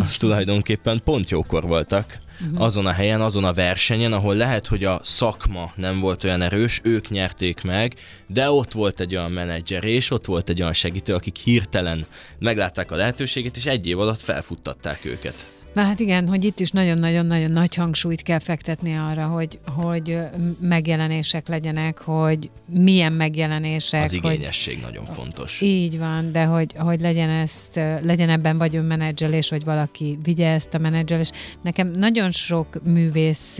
az 0.00 0.16
tulajdonképpen 0.16 1.00
pont 1.04 1.30
jókor 1.30 1.62
voltak 1.62 2.20
azon 2.54 2.86
a 2.86 2.92
helyen, 2.92 3.20
azon 3.20 3.44
a 3.44 3.52
versenyen, 3.52 4.12
ahol 4.12 4.34
lehet, 4.34 4.66
hogy 4.66 4.84
a 4.84 5.00
szakma 5.02 5.72
nem 5.76 6.00
volt 6.00 6.24
olyan 6.24 6.42
erős, 6.42 6.80
ők 6.82 7.08
nyerték 7.08 7.62
meg, 7.62 7.94
de 8.26 8.50
ott 8.50 8.72
volt 8.72 9.00
egy 9.00 9.16
olyan 9.16 9.30
menedzser, 9.30 9.84
és 9.84 10.10
ott 10.10 10.24
volt 10.24 10.48
egy 10.48 10.60
olyan 10.60 10.72
segítő, 10.72 11.14
akik 11.14 11.36
hirtelen 11.36 12.06
meglátták 12.38 12.90
a 12.90 12.96
lehetőséget, 12.96 13.56
és 13.56 13.66
egy 13.66 13.86
év 13.86 14.00
alatt 14.00 14.20
felfuttatták 14.20 15.04
őket. 15.04 15.46
Na 15.72 15.82
hát 15.82 16.00
igen, 16.00 16.28
hogy 16.28 16.44
itt 16.44 16.60
is 16.60 16.70
nagyon-nagyon-nagyon 16.70 17.50
nagy 17.50 17.74
hangsúlyt 17.74 18.22
kell 18.22 18.38
fektetni 18.38 18.96
arra, 18.96 19.26
hogy, 19.26 19.58
hogy 19.76 20.18
megjelenések 20.60 21.48
legyenek, 21.48 21.98
hogy 21.98 22.50
milyen 22.66 23.12
megjelenések. 23.12 24.02
Az 24.02 24.10
hogy, 24.10 24.24
igényesség 24.24 24.80
nagyon 24.80 25.04
fontos. 25.04 25.60
Így 25.60 25.98
van, 25.98 26.32
de 26.32 26.44
hogy, 26.44 26.72
hogy 26.78 27.00
legyen, 27.00 27.28
ezt, 27.28 27.74
legyen 28.02 28.28
ebben 28.28 28.58
vagy 28.58 28.76
önmenedzselés, 28.76 29.48
vagy 29.48 29.64
valaki 29.64 30.18
vigye 30.22 30.48
ezt 30.48 30.74
a 30.74 30.78
menedzselés. 30.78 31.30
Nekem 31.62 31.90
nagyon 31.90 32.30
sok 32.30 32.84
művész 32.84 33.58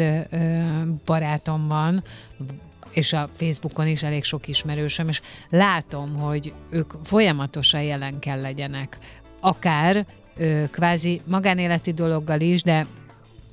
barátom 1.04 1.68
van, 1.68 2.02
és 2.90 3.12
a 3.12 3.28
Facebookon 3.36 3.86
is 3.86 4.02
elég 4.02 4.24
sok 4.24 4.48
ismerősöm, 4.48 5.08
és 5.08 5.20
látom, 5.50 6.14
hogy 6.14 6.52
ők 6.70 6.92
folyamatosan 7.04 7.82
jelen 7.82 8.18
kell 8.18 8.40
legyenek. 8.40 8.98
Akár 9.40 10.06
ö, 10.36 10.62
kvázi 10.70 11.20
magánéleti 11.26 11.92
dologgal 11.92 12.40
is, 12.40 12.62
de 12.62 12.86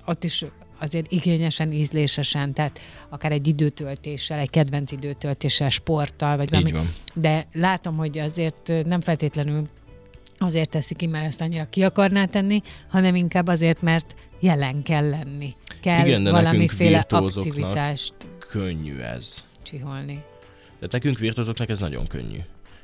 ott 0.05 0.23
is 0.23 0.45
azért 0.79 1.11
igényesen, 1.11 1.71
ízlésesen, 1.71 2.53
tehát 2.53 2.79
akár 3.09 3.31
egy 3.31 3.47
időtöltéssel, 3.47 4.39
egy 4.39 4.49
kedvenc 4.49 4.91
időtöltéssel, 4.91 5.69
sporttal, 5.69 6.37
vagy 6.37 6.49
valami. 6.49 6.73
De 7.13 7.47
látom, 7.53 7.97
hogy 7.97 8.17
azért 8.17 8.71
nem 8.85 9.01
feltétlenül 9.01 9.67
azért 10.37 10.69
teszi 10.69 10.95
ki, 10.95 11.05
mert 11.05 11.25
ezt 11.25 11.41
annyira 11.41 11.67
ki 11.69 11.83
akarná 11.83 12.25
tenni, 12.25 12.61
hanem 12.87 13.15
inkább 13.15 13.47
azért, 13.47 13.81
mert 13.81 14.15
jelen 14.39 14.83
kell 14.83 15.09
lenni. 15.09 15.55
Kell 15.81 16.05
Igen, 16.05 16.23
de 16.23 16.31
valamiféle 16.31 17.05
aktivitást 17.09 18.13
Könnyű 18.49 18.99
ez. 18.99 19.43
csiholni. 19.63 20.23
Tehát 20.75 20.91
nekünk 20.91 21.17
virtuózoknak 21.17 21.69
ez 21.69 21.79
nagyon 21.79 22.07
könnyű. 22.07 22.39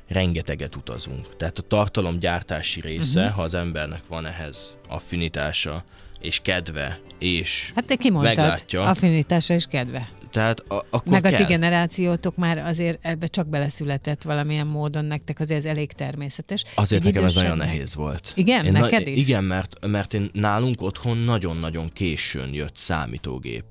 Rengeteget 0.08 0.76
utazunk. 0.76 1.36
Tehát 1.36 1.58
a 1.58 1.62
tartalomgyártási 1.62 2.80
része, 2.80 3.20
uh-huh. 3.20 3.36
ha 3.36 3.42
az 3.42 3.54
embernek 3.54 4.06
van 4.08 4.26
ehhez 4.26 4.76
affinitása, 4.88 5.84
és 6.20 6.40
kedve, 6.42 6.98
és 7.18 7.72
Hát 7.74 7.84
te 7.84 7.96
kimondtad, 7.96 8.36
meglátja, 8.36 8.82
affinitása 8.82 9.54
és 9.54 9.66
kedve. 9.66 10.08
tehát 10.30 10.60
a, 10.60 10.74
akkor 10.74 11.12
Meg 11.12 11.24
a 11.24 11.28
kell. 11.28 11.38
ti 11.38 11.44
generációtok 11.44 12.36
már 12.36 12.58
azért 12.58 12.98
ebbe 13.06 13.26
csak 13.26 13.46
beleszületett 13.48 14.22
valamilyen 14.22 14.66
módon, 14.66 15.04
nektek 15.04 15.40
azért 15.40 15.58
ez 15.58 15.70
elég 15.70 15.92
természetes. 15.92 16.64
Azért 16.74 17.04
Egy 17.04 17.12
nekem 17.12 17.26
ez 17.28 17.34
nagyon 17.34 17.56
nehéz 17.56 17.94
volt. 17.94 18.32
Igen? 18.34 18.64
Én 18.64 18.72
Neked 18.72 19.06
is? 19.06 19.16
Igen, 19.16 19.44
mert, 19.44 19.86
mert 19.86 20.14
én 20.14 20.30
nálunk 20.32 20.82
otthon 20.82 21.16
nagyon-nagyon 21.16 21.90
későn 21.92 22.54
jött 22.54 22.76
számítógép. 22.76 23.64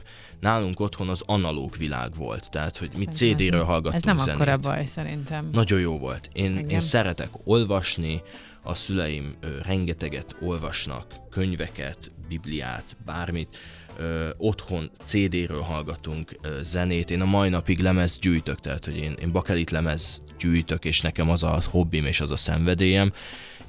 Nálunk 0.45 0.79
otthon 0.79 1.09
az 1.09 1.23
analóg 1.25 1.75
világ 1.77 2.15
volt, 2.15 2.49
tehát 2.51 2.77
hogy 2.77 2.89
mi 2.97 3.05
CD-ről 3.05 3.63
hallgattunk 3.63 3.95
Ez 3.95 4.01
nem 4.03 4.17
zenét. 4.17 4.33
akkora 4.33 4.57
baj, 4.57 4.85
szerintem. 4.85 5.49
Nagyon 5.51 5.79
jó 5.79 5.97
volt. 5.97 6.29
Én, 6.33 6.57
én 6.69 6.81
szeretek 6.81 7.29
olvasni, 7.43 8.21
a 8.63 8.73
szüleim 8.75 9.35
ö, 9.39 9.47
rengeteget 9.63 10.35
olvasnak, 10.41 11.13
könyveket, 11.29 12.11
bibliát, 12.27 12.95
bármit. 13.05 13.57
Ö, 13.99 14.29
otthon 14.37 14.89
CD-ről 15.05 15.61
hallgatunk 15.61 16.37
ö, 16.41 16.59
zenét. 16.61 17.11
Én 17.11 17.21
a 17.21 17.25
mai 17.25 17.49
napig 17.49 17.79
lemez 17.79 18.19
gyűjtök, 18.19 18.59
tehát 18.59 18.85
hogy 18.85 18.97
én, 18.97 19.15
én 19.21 19.31
bakelit 19.31 19.71
lemez 19.71 20.23
gyűjtök, 20.39 20.85
és 20.85 21.01
nekem 21.01 21.29
az 21.29 21.43
a 21.43 21.61
hobbim 21.69 22.05
és 22.05 22.21
az 22.21 22.31
a 22.31 22.35
szenvedélyem. 22.35 23.11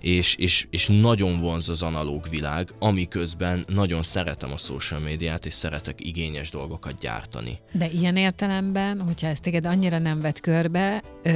És, 0.06 0.34
és, 0.34 0.66
és 0.70 0.86
nagyon 0.86 1.40
vonz 1.40 1.68
az 1.68 1.82
analóg 1.82 2.26
világ, 2.30 2.68
amiközben 2.78 3.64
nagyon 3.68 4.02
szeretem 4.02 4.52
a 4.52 4.56
social 4.56 5.00
médiát, 5.00 5.46
és 5.46 5.54
szeretek 5.54 6.06
igényes 6.06 6.50
dolgokat 6.50 6.98
gyártani. 7.00 7.58
De 7.72 7.88
ilyen 7.90 8.16
értelemben, 8.16 9.00
hogyha 9.00 9.26
ez 9.26 9.40
téged 9.40 9.66
annyira 9.66 9.98
nem 9.98 10.20
vett 10.20 10.40
körbe, 10.40 11.02
ö, 11.22 11.30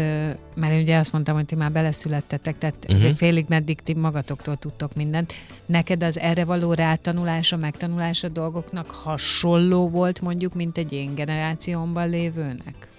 mert 0.55 0.73
én 0.73 0.81
ugye 0.81 0.99
azt 0.99 1.13
mondtam, 1.13 1.35
hogy 1.35 1.45
ti 1.45 1.55
már 1.55 1.73
beleszülettetek, 1.73 2.59
tehát 2.59 2.77
uh-huh. 2.77 2.91
Mhm. 2.91 3.05
ezért 3.05 3.17
félig 3.17 3.45
meddig 3.49 3.81
ti 3.81 3.95
magatoktól 3.95 4.57
tudtok 4.57 4.95
mindent. 4.95 5.33
Neked 5.67 6.03
az 6.03 6.19
erre 6.19 6.45
való 6.45 6.73
rátanulása, 6.73 7.57
megtanulása 7.57 8.29
dolgoknak 8.29 8.91
hasonló 8.91 9.89
volt 9.89 10.21
mondjuk, 10.21 10.55
mint 10.55 10.79
egy 10.79 10.93
én 10.93 11.15
generációmban 11.15 12.09
lévőnek? 12.09 12.90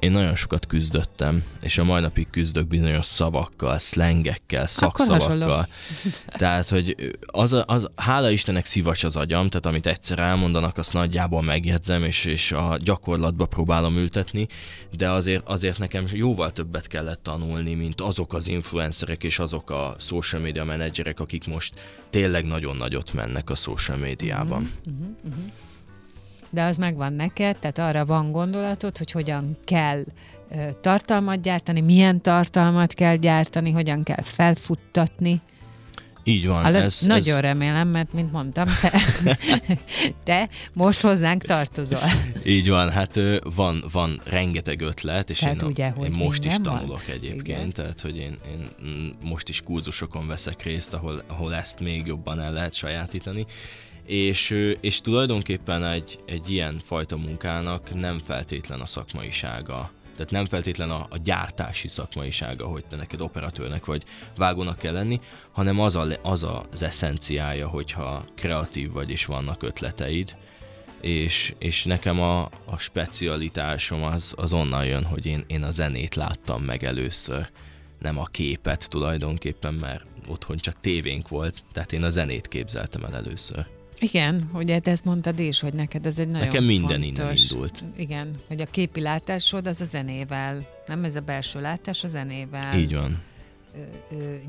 Én 0.00 0.10
nagyon 0.10 0.34
sokat 0.34 0.66
küzdöttem, 0.66 1.44
és 1.60 1.78
a 1.78 1.84
mai 1.84 2.00
napig 2.00 2.30
küzdök 2.30 2.66
bizonyos 2.66 3.06
szavakkal, 3.06 3.78
szlengekkel, 3.78 4.66
szakszavakkal. 4.66 5.66
Tehát, 6.26 6.68
hogy 6.68 7.16
az, 7.26 7.52
a- 7.52 7.64
az, 7.66 7.88
hála 7.96 8.30
Istennek 8.30 8.64
szívacs 8.64 9.04
az 9.04 9.16
agyam, 9.16 9.48
tehát 9.48 9.66
amit 9.66 9.86
egyszer 9.86 10.18
elmondanak, 10.18 10.78
azt 10.78 10.92
nagyjából 10.92 11.42
megjegyzem, 11.42 12.04
és, 12.04 12.24
és 12.24 12.52
a 12.52 12.78
gyakorlatba 12.82 13.46
próbálom 13.46 13.96
ültetni, 13.96 14.46
de 14.96 15.10
azért, 15.10 15.46
azért 15.46 15.78
nekem 15.78 16.06
jóval 16.12 16.52
többet 16.52 16.86
kellett 16.86 17.22
tanulni, 17.22 17.74
mint 17.74 18.00
azok 18.00 18.32
az 18.34 18.48
influencerek 18.48 19.24
és 19.24 19.38
azok 19.38 19.70
a 19.70 19.94
social 19.98 20.42
media 20.42 20.64
menedzserek, 20.64 21.20
akik 21.20 21.46
most 21.46 21.80
tényleg 22.10 22.44
nagyon 22.44 22.76
nagyot 22.76 23.12
mennek 23.12 23.50
a 23.50 23.54
social 23.54 23.96
médiában. 23.96 24.70
De 26.50 26.62
az 26.62 26.76
megvan 26.76 27.12
neked, 27.12 27.56
tehát 27.56 27.78
arra 27.78 28.04
van 28.06 28.32
gondolatod, 28.32 28.98
hogy 28.98 29.10
hogyan 29.10 29.56
kell 29.64 30.04
tartalmat 30.80 31.42
gyártani, 31.42 31.80
milyen 31.80 32.20
tartalmat 32.20 32.94
kell 32.94 33.16
gyártani, 33.16 33.70
hogyan 33.70 34.02
kell 34.02 34.22
felfuttatni. 34.22 35.40
Így 36.22 36.46
van. 36.46 36.62
Hallod? 36.62 36.82
ez, 36.82 37.00
Nagyon 37.00 37.36
ez, 37.36 37.42
remélem, 37.42 37.88
mert 37.88 38.12
mint 38.12 38.32
mondtam, 38.32 38.68
te, 38.80 38.92
te 40.24 40.48
most 40.72 41.00
hozzánk 41.00 41.42
tartozol. 41.42 41.98
Így 42.44 42.68
van, 42.68 42.90
hát 42.90 43.20
van, 43.54 43.84
van 43.92 44.20
rengeteg 44.24 44.80
ötlet, 44.80 45.30
és 45.30 45.38
Tehát 45.38 45.62
én, 45.62 45.68
ugye, 45.68 45.86
én 45.86 45.92
hogy 45.92 46.16
most 46.16 46.44
is 46.44 46.52
minden 46.52 46.72
van. 46.72 46.80
tanulok 46.80 47.08
egyébként, 47.08 47.58
Igen. 47.58 47.72
tehát 47.72 48.00
hogy 48.00 48.16
én, 48.16 48.36
én 48.50 48.68
mm, 48.84 49.08
most 49.22 49.48
is 49.48 49.60
kurzusokon 49.60 50.26
veszek 50.26 50.62
részt, 50.62 50.94
ahol, 50.94 51.22
ahol 51.26 51.54
ezt 51.54 51.80
még 51.80 52.06
jobban 52.06 52.40
el 52.40 52.52
lehet 52.52 52.74
sajátítani, 52.74 53.46
És, 54.10 54.50
és 54.80 55.00
tulajdonképpen 55.00 55.84
egy, 55.84 56.18
egy 56.26 56.50
ilyen 56.50 56.80
fajta 56.84 57.16
munkának 57.16 57.94
nem 57.94 58.18
feltétlen 58.18 58.80
a 58.80 58.86
szakmaisága. 58.86 59.90
Tehát 60.16 60.30
nem 60.30 60.46
feltétlen 60.46 60.90
a, 60.90 61.06
a 61.10 61.18
gyártási 61.18 61.88
szakmaisága, 61.88 62.66
hogy 62.66 62.84
te 62.88 62.96
neked 62.96 63.20
operatőrnek 63.20 63.84
vagy 63.84 64.02
vágónak 64.36 64.78
kell 64.78 64.92
lenni, 64.92 65.20
hanem 65.50 65.80
az, 65.80 65.96
a, 65.96 66.06
az 66.22 66.46
az 66.70 66.82
eszenciája, 66.82 67.68
hogyha 67.68 68.24
kreatív 68.34 68.92
vagy 68.92 69.10
és 69.10 69.24
vannak 69.24 69.62
ötleteid, 69.62 70.36
és, 71.00 71.54
és 71.58 71.84
nekem 71.84 72.20
a, 72.20 72.40
a 72.64 72.78
specialitásom 72.78 74.02
az, 74.02 74.34
az 74.36 74.52
onnan 74.52 74.84
jön, 74.84 75.04
hogy 75.04 75.26
én, 75.26 75.44
én 75.46 75.62
a 75.62 75.70
zenét 75.70 76.14
láttam 76.14 76.62
meg 76.62 76.84
először, 76.84 77.48
nem 77.98 78.18
a 78.18 78.24
képet 78.24 78.88
tulajdonképpen, 78.88 79.74
mert 79.74 80.04
otthon 80.28 80.56
csak 80.56 80.80
tévénk 80.80 81.28
volt, 81.28 81.62
tehát 81.72 81.92
én 81.92 82.02
a 82.02 82.10
zenét 82.10 82.48
képzeltem 82.48 83.04
el 83.04 83.14
először. 83.14 83.78
Igen, 84.00 84.50
ugye 84.54 84.78
te 84.78 84.90
ezt 84.90 85.04
mondtad 85.04 85.38
is, 85.38 85.60
hogy 85.60 85.72
neked 85.72 86.06
ez 86.06 86.18
egy 86.18 86.28
nagyon 86.28 86.46
Nekem 86.46 86.64
minden 86.64 87.02
fontos, 87.02 87.18
innen 87.18 87.36
indult. 87.50 87.84
Igen, 87.96 88.40
hogy 88.48 88.60
a 88.60 88.66
képi 88.66 89.00
látásod 89.00 89.66
az 89.66 89.80
a 89.80 89.84
zenével, 89.84 90.66
nem 90.86 91.04
ez 91.04 91.14
a 91.14 91.20
belső 91.20 91.60
látás 91.60 92.04
a 92.04 92.08
zenével 92.08 92.78
Így 92.78 92.94
van. 92.94 93.22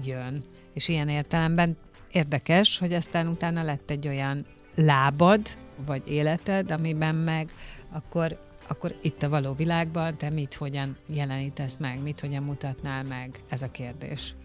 Jön. 0.05 0.43
És 0.73 0.87
ilyen 0.87 1.09
értelemben 1.09 1.77
érdekes, 2.11 2.77
hogy 2.77 2.93
aztán 2.93 3.27
utána 3.27 3.63
lett 3.63 3.89
egy 3.89 4.07
olyan 4.07 4.45
lábad, 4.75 5.41
vagy 5.85 6.01
életed, 6.07 6.71
amiben 6.71 7.15
meg 7.15 7.49
akkor, 7.91 8.39
akkor 8.67 8.95
itt 9.01 9.23
a 9.23 9.29
való 9.29 9.53
világban 9.53 10.17
te 10.17 10.29
mit, 10.29 10.53
hogyan 10.53 10.97
jelenítesz 11.05 11.77
meg, 11.77 12.01
mit, 12.01 12.19
hogyan 12.19 12.43
mutatnál 12.43 13.03
meg, 13.03 13.39
ez 13.49 13.61
a 13.61 13.71
kérdés. 13.71 14.35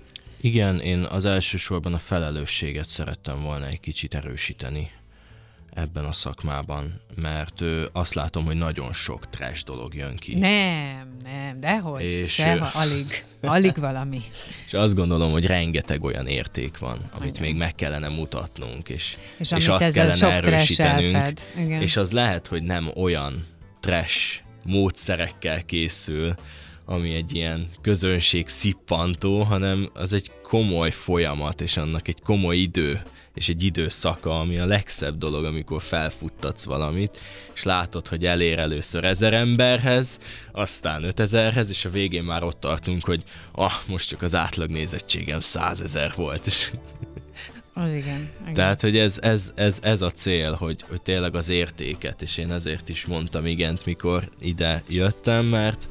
Igen, 0.46 0.80
én 0.80 1.02
az 1.02 1.24
elsősorban 1.24 1.94
a 1.94 1.98
felelősséget 1.98 2.88
szerettem 2.88 3.42
volna 3.42 3.66
egy 3.66 3.80
kicsit 3.80 4.14
erősíteni 4.14 4.90
ebben 5.74 6.04
a 6.04 6.12
szakmában, 6.12 7.00
mert 7.14 7.60
ö, 7.60 7.86
azt 7.92 8.14
látom, 8.14 8.44
hogy 8.44 8.56
nagyon 8.56 8.92
sok 8.92 9.28
trash 9.30 9.64
dolog 9.64 9.94
jön 9.94 10.16
ki. 10.16 10.34
Nem, 10.34 11.08
nem, 11.22 11.60
dehogy, 11.60 12.02
És, 12.02 12.32
seha, 12.32 12.70
ö, 12.74 12.78
alig, 12.78 13.24
alig 13.40 13.76
valami. 13.76 14.20
És 14.66 14.74
azt 14.74 14.94
gondolom, 14.94 15.30
hogy 15.32 15.46
rengeteg 15.46 16.04
olyan 16.04 16.26
érték 16.26 16.78
van, 16.78 17.10
amit 17.18 17.36
Igen. 17.36 17.42
még 17.42 17.56
meg 17.56 17.74
kellene 17.74 18.08
mutatnunk, 18.08 18.88
és, 18.88 19.16
És, 19.38 19.50
és 19.50 19.68
azt 19.68 19.92
kellene 19.92 20.32
erősítenünk. 20.32 21.40
És 21.80 21.96
az 21.96 22.10
lehet, 22.10 22.46
hogy 22.46 22.62
nem 22.62 22.90
olyan 22.94 23.46
trash 23.80 24.40
módszerekkel 24.62 25.64
készül, 25.64 26.34
ami 26.86 27.14
egy 27.14 27.34
ilyen 27.34 27.68
közönség 27.80 28.48
szippantó, 28.48 29.42
hanem 29.42 29.90
az 29.94 30.12
egy 30.12 30.30
komoly 30.48 30.90
folyamat, 30.90 31.60
és 31.60 31.76
annak 31.76 32.08
egy 32.08 32.20
komoly 32.22 32.56
idő, 32.56 33.02
és 33.34 33.48
egy 33.48 33.62
időszaka, 33.62 34.40
ami 34.40 34.58
a 34.58 34.66
legszebb 34.66 35.18
dolog, 35.18 35.44
amikor 35.44 35.82
felfuttatsz 35.82 36.64
valamit, 36.64 37.20
és 37.54 37.62
látod, 37.62 38.08
hogy 38.08 38.26
elér 38.26 38.58
először 38.58 39.04
ezer 39.04 39.32
emberhez, 39.32 40.18
aztán 40.52 41.04
ötezerhez, 41.04 41.70
és 41.70 41.84
a 41.84 41.90
végén 41.90 42.22
már 42.22 42.42
ott 42.42 42.60
tartunk, 42.60 43.04
hogy 43.04 43.22
ah, 43.52 43.72
most 43.86 44.08
csak 44.08 44.22
az 44.22 44.34
átlag 44.34 44.70
nézettségem 44.70 45.40
százezer 45.40 46.12
volt, 46.16 46.46
és 46.46 46.70
Az 47.72 47.90
igen. 47.92 48.30
igen. 48.40 48.54
tehát, 48.54 48.80
hogy 48.80 48.98
ez, 48.98 49.18
ez, 49.22 49.52
ez, 49.54 49.78
ez 49.82 50.02
a 50.02 50.10
cél, 50.10 50.52
hogy, 50.52 50.84
hogy 50.88 51.02
tényleg 51.02 51.34
az 51.34 51.48
értéket, 51.48 52.22
és 52.22 52.36
én 52.36 52.52
ezért 52.52 52.88
is 52.88 53.06
mondtam 53.06 53.46
igent, 53.46 53.84
mikor 53.84 54.28
ide 54.40 54.82
jöttem, 54.88 55.44
mert, 55.44 55.88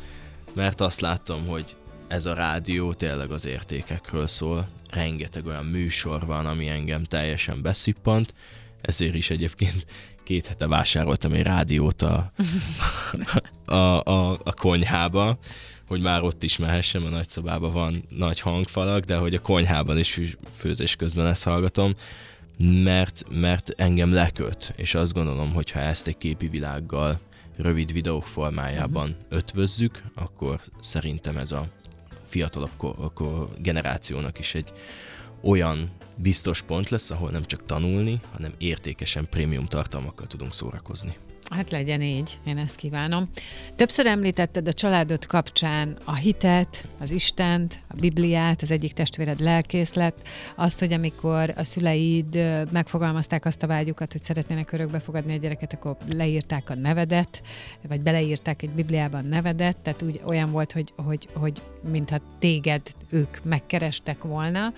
mert 0.53 0.81
azt 0.81 1.01
láttam, 1.01 1.47
hogy 1.47 1.75
ez 2.07 2.25
a 2.25 2.33
rádió 2.33 2.93
tényleg 2.93 3.31
az 3.31 3.45
értékekről 3.45 4.27
szól. 4.27 4.67
Rengeteg 4.89 5.45
olyan 5.45 5.65
műsor 5.65 6.25
van, 6.25 6.45
ami 6.45 6.67
engem 6.67 7.03
teljesen 7.03 7.61
beszippant, 7.61 8.33
ezért 8.81 9.15
is 9.15 9.29
egyébként 9.29 9.85
két 10.23 10.47
hete 10.47 10.67
vásároltam 10.67 11.33
egy 11.33 11.43
rádiót 11.43 12.01
a, 12.01 12.31
a, 13.65 13.75
a, 14.03 14.31
a 14.31 14.53
konyhába, 14.53 15.37
hogy 15.87 16.01
már 16.01 16.23
ott 16.23 16.43
is 16.43 16.57
mehessem, 16.57 17.05
a 17.05 17.09
nagyszobában 17.09 17.71
van 17.71 18.03
nagy 18.09 18.39
hangfalak, 18.39 19.03
de 19.03 19.15
hogy 19.15 19.33
a 19.33 19.41
konyhában 19.41 19.97
is 19.97 20.19
főzés 20.55 20.95
közben 20.95 21.27
ezt 21.27 21.43
hallgatom, 21.43 21.93
mert, 22.57 23.23
mert 23.29 23.73
engem 23.77 24.13
leköt, 24.13 24.73
és 24.75 24.95
azt 24.95 25.13
gondolom, 25.13 25.53
hogy 25.53 25.71
ha 25.71 25.79
ezt 25.79 26.07
egy 26.07 26.17
képi 26.17 26.47
világgal 26.47 27.19
rövid 27.57 27.91
videók 27.93 28.23
formájában 28.23 29.15
ötvözzük, 29.29 30.01
akkor 30.15 30.59
szerintem 30.79 31.37
ez 31.37 31.51
a 31.51 31.67
fiatalabb 32.36 32.71
ko- 32.78 33.13
ko- 33.13 33.62
generációnak 33.62 34.39
is 34.39 34.56
egy 34.56 34.74
olyan 35.41 35.89
biztos 36.17 36.62
pont 36.62 36.89
lesz, 36.89 37.10
ahol 37.12 37.32
nem 37.32 37.45
csak 37.45 37.65
tanulni, 37.65 38.19
hanem 38.32 38.54
értékesen 38.58 39.28
prémium 39.30 39.65
tartalmakkal 39.65 40.28
tudunk 40.28 40.54
szórakozni. 40.54 41.15
Hát 41.49 41.71
legyen 41.71 42.01
így, 42.01 42.38
én 42.45 42.58
ezt 42.58 42.75
kívánom. 42.75 43.29
Többször 43.75 44.05
említetted 44.05 44.67
a 44.67 44.73
családod 44.73 45.25
kapcsán 45.25 45.97
a 46.03 46.15
hitet, 46.15 46.86
az 46.99 47.12
Istent, 47.12 47.79
a 47.88 47.95
Bibliát, 47.99 48.62
az 48.62 48.71
egyik 48.71 48.93
testvéred 48.93 49.39
lelkész 49.39 49.93
lett, 49.93 50.27
azt, 50.55 50.79
hogy 50.79 50.93
amikor 50.93 51.53
a 51.58 51.63
szüleid 51.63 52.36
megfogalmazták 52.71 53.45
azt 53.45 53.63
a 53.63 53.67
vágyukat, 53.67 54.12
hogy 54.12 54.23
szeretnének 54.23 54.71
örökbe 54.71 54.99
fogadni 54.99 55.34
egy 55.34 55.39
gyereket, 55.39 55.73
akkor 55.73 55.97
leírták 56.13 56.69
a 56.69 56.75
nevedet, 56.75 57.41
vagy 57.88 58.01
beleírták 58.01 58.62
egy 58.62 58.69
Bibliában 58.69 59.25
nevedet, 59.25 59.77
tehát 59.77 60.01
úgy 60.01 60.21
olyan 60.23 60.51
volt, 60.51 60.71
hogy, 60.71 60.93
hogy, 60.95 61.27
hogy 61.34 61.62
mintha 61.91 62.17
téged 62.39 62.81
ők 63.10 63.43
megkerestek 63.43 64.23
volna. 64.23 64.73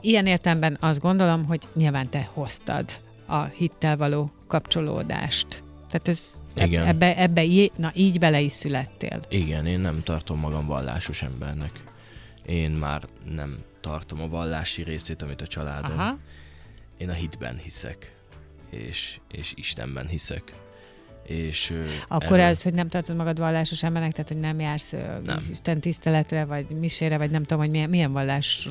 Ilyen 0.00 0.26
értelemben 0.26 0.76
azt 0.80 1.00
gondolom, 1.00 1.44
hogy 1.44 1.62
nyilván 1.74 2.08
te 2.08 2.28
hoztad 2.32 2.84
a 3.26 3.42
hittel 3.42 3.96
való 3.96 4.30
kapcsolódást. 4.46 5.64
Tehát 5.88 6.08
ez, 6.08 6.42
Igen. 6.54 6.86
ebbe, 6.86 7.16
ebbe, 7.16 7.44
na 7.76 7.90
így 7.94 8.18
bele 8.18 8.40
is 8.40 8.52
születtél. 8.52 9.20
Igen, 9.28 9.66
én 9.66 9.80
nem 9.80 10.02
tartom 10.02 10.38
magam 10.38 10.66
vallásos 10.66 11.22
embernek. 11.22 11.82
Én 12.46 12.70
már 12.70 13.02
nem 13.24 13.58
tartom 13.80 14.20
a 14.20 14.28
vallási 14.28 14.82
részét, 14.82 15.22
amit 15.22 15.40
a 15.40 15.46
családom. 15.46 15.98
Aha. 15.98 16.18
Én 16.98 17.08
a 17.08 17.12
hitben 17.12 17.58
hiszek, 17.58 18.16
és, 18.70 19.20
és 19.30 19.52
Istenben 19.56 20.06
hiszek. 20.06 20.54
És 21.26 21.72
Akkor 22.08 22.38
erről- 22.38 22.50
ez, 22.50 22.62
hogy 22.62 22.74
nem 22.74 22.88
tartod 22.88 23.16
magad 23.16 23.38
vallásos 23.38 23.82
embernek, 23.82 24.12
tehát 24.12 24.28
hogy 24.28 24.38
nem 24.38 24.60
jársz 24.60 24.94
nem. 25.24 25.46
Isten 25.50 25.80
tiszteletre, 25.80 26.44
vagy 26.44 26.70
misére, 26.70 27.18
vagy 27.18 27.30
nem 27.30 27.42
tudom, 27.42 27.58
hogy 27.58 27.70
milyen, 27.70 27.88
milyen 27.90 28.12
vallás 28.12 28.68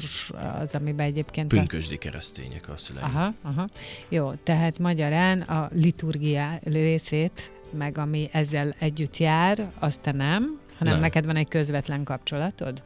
az, 0.62 0.76
amiben 0.76 1.06
egyébként... 1.06 1.54
a- 1.54 1.56
Pünkösdi 1.56 1.98
keresztények 1.98 2.70
a 2.70 2.78
szüleim. 2.78 3.06
Aha, 3.06 3.34
aha. 3.42 3.68
Jó, 4.10 4.34
tehát 4.44 4.80
magyarán 4.80 5.42
a 5.42 5.70
liturgia 5.74 6.60
részét, 6.64 7.52
meg 7.78 7.98
ami 7.98 8.30
ezzel 8.32 8.76
együtt 8.80 9.18
jár, 9.18 9.72
azt 9.80 10.02
te 10.02 10.12
nem, 10.12 10.60
hanem 10.78 10.94
Nem. 10.94 11.02
neked 11.02 11.26
van 11.26 11.36
egy 11.36 11.48
közvetlen 11.48 12.04
kapcsolatod? 12.04 12.84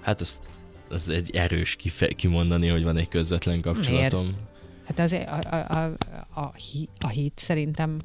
Hát 0.00 0.20
az, 0.20 0.40
az 0.90 1.08
egy 1.08 1.30
erős 1.36 1.76
kife- 1.76 2.14
kimondani, 2.14 2.68
hogy 2.68 2.82
van 2.84 2.96
egy 2.96 3.08
közvetlen 3.08 3.60
kapcsolatom. 3.60 4.36
Hát 4.86 4.98
azért 4.98 5.28
a, 5.30 5.38
a, 5.56 5.78
a, 5.78 5.92
a, 6.40 6.52
a 6.98 7.08
hit 7.08 7.32
szerintem 7.38 7.98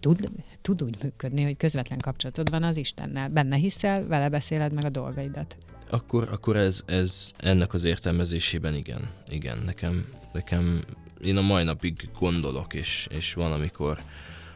tud, 0.00 0.30
tud 0.62 0.82
úgy 0.82 1.02
működni, 1.02 1.42
hogy 1.42 1.56
közvetlen 1.56 1.98
kapcsolatod 1.98 2.50
van 2.50 2.62
az 2.62 2.76
Istennel. 2.76 3.28
Benne 3.28 3.56
hiszel, 3.56 4.06
vele 4.06 4.28
beszéled 4.28 4.72
meg 4.72 4.84
a 4.84 4.88
dolgaidat. 4.88 5.56
Akkor, 5.90 6.28
akkor 6.32 6.56
ez, 6.56 6.82
ez 6.86 7.32
ennek 7.36 7.74
az 7.74 7.84
értelmezésében 7.84 8.74
igen. 8.74 9.10
Igen, 9.28 9.58
nekem, 9.64 10.04
nekem 10.32 10.84
én 11.22 11.36
a 11.36 11.40
mai 11.40 11.64
napig 11.64 12.08
gondolok, 12.18 12.74
és, 12.74 13.08
és 13.10 13.34
van, 13.34 13.52
amikor 13.52 14.02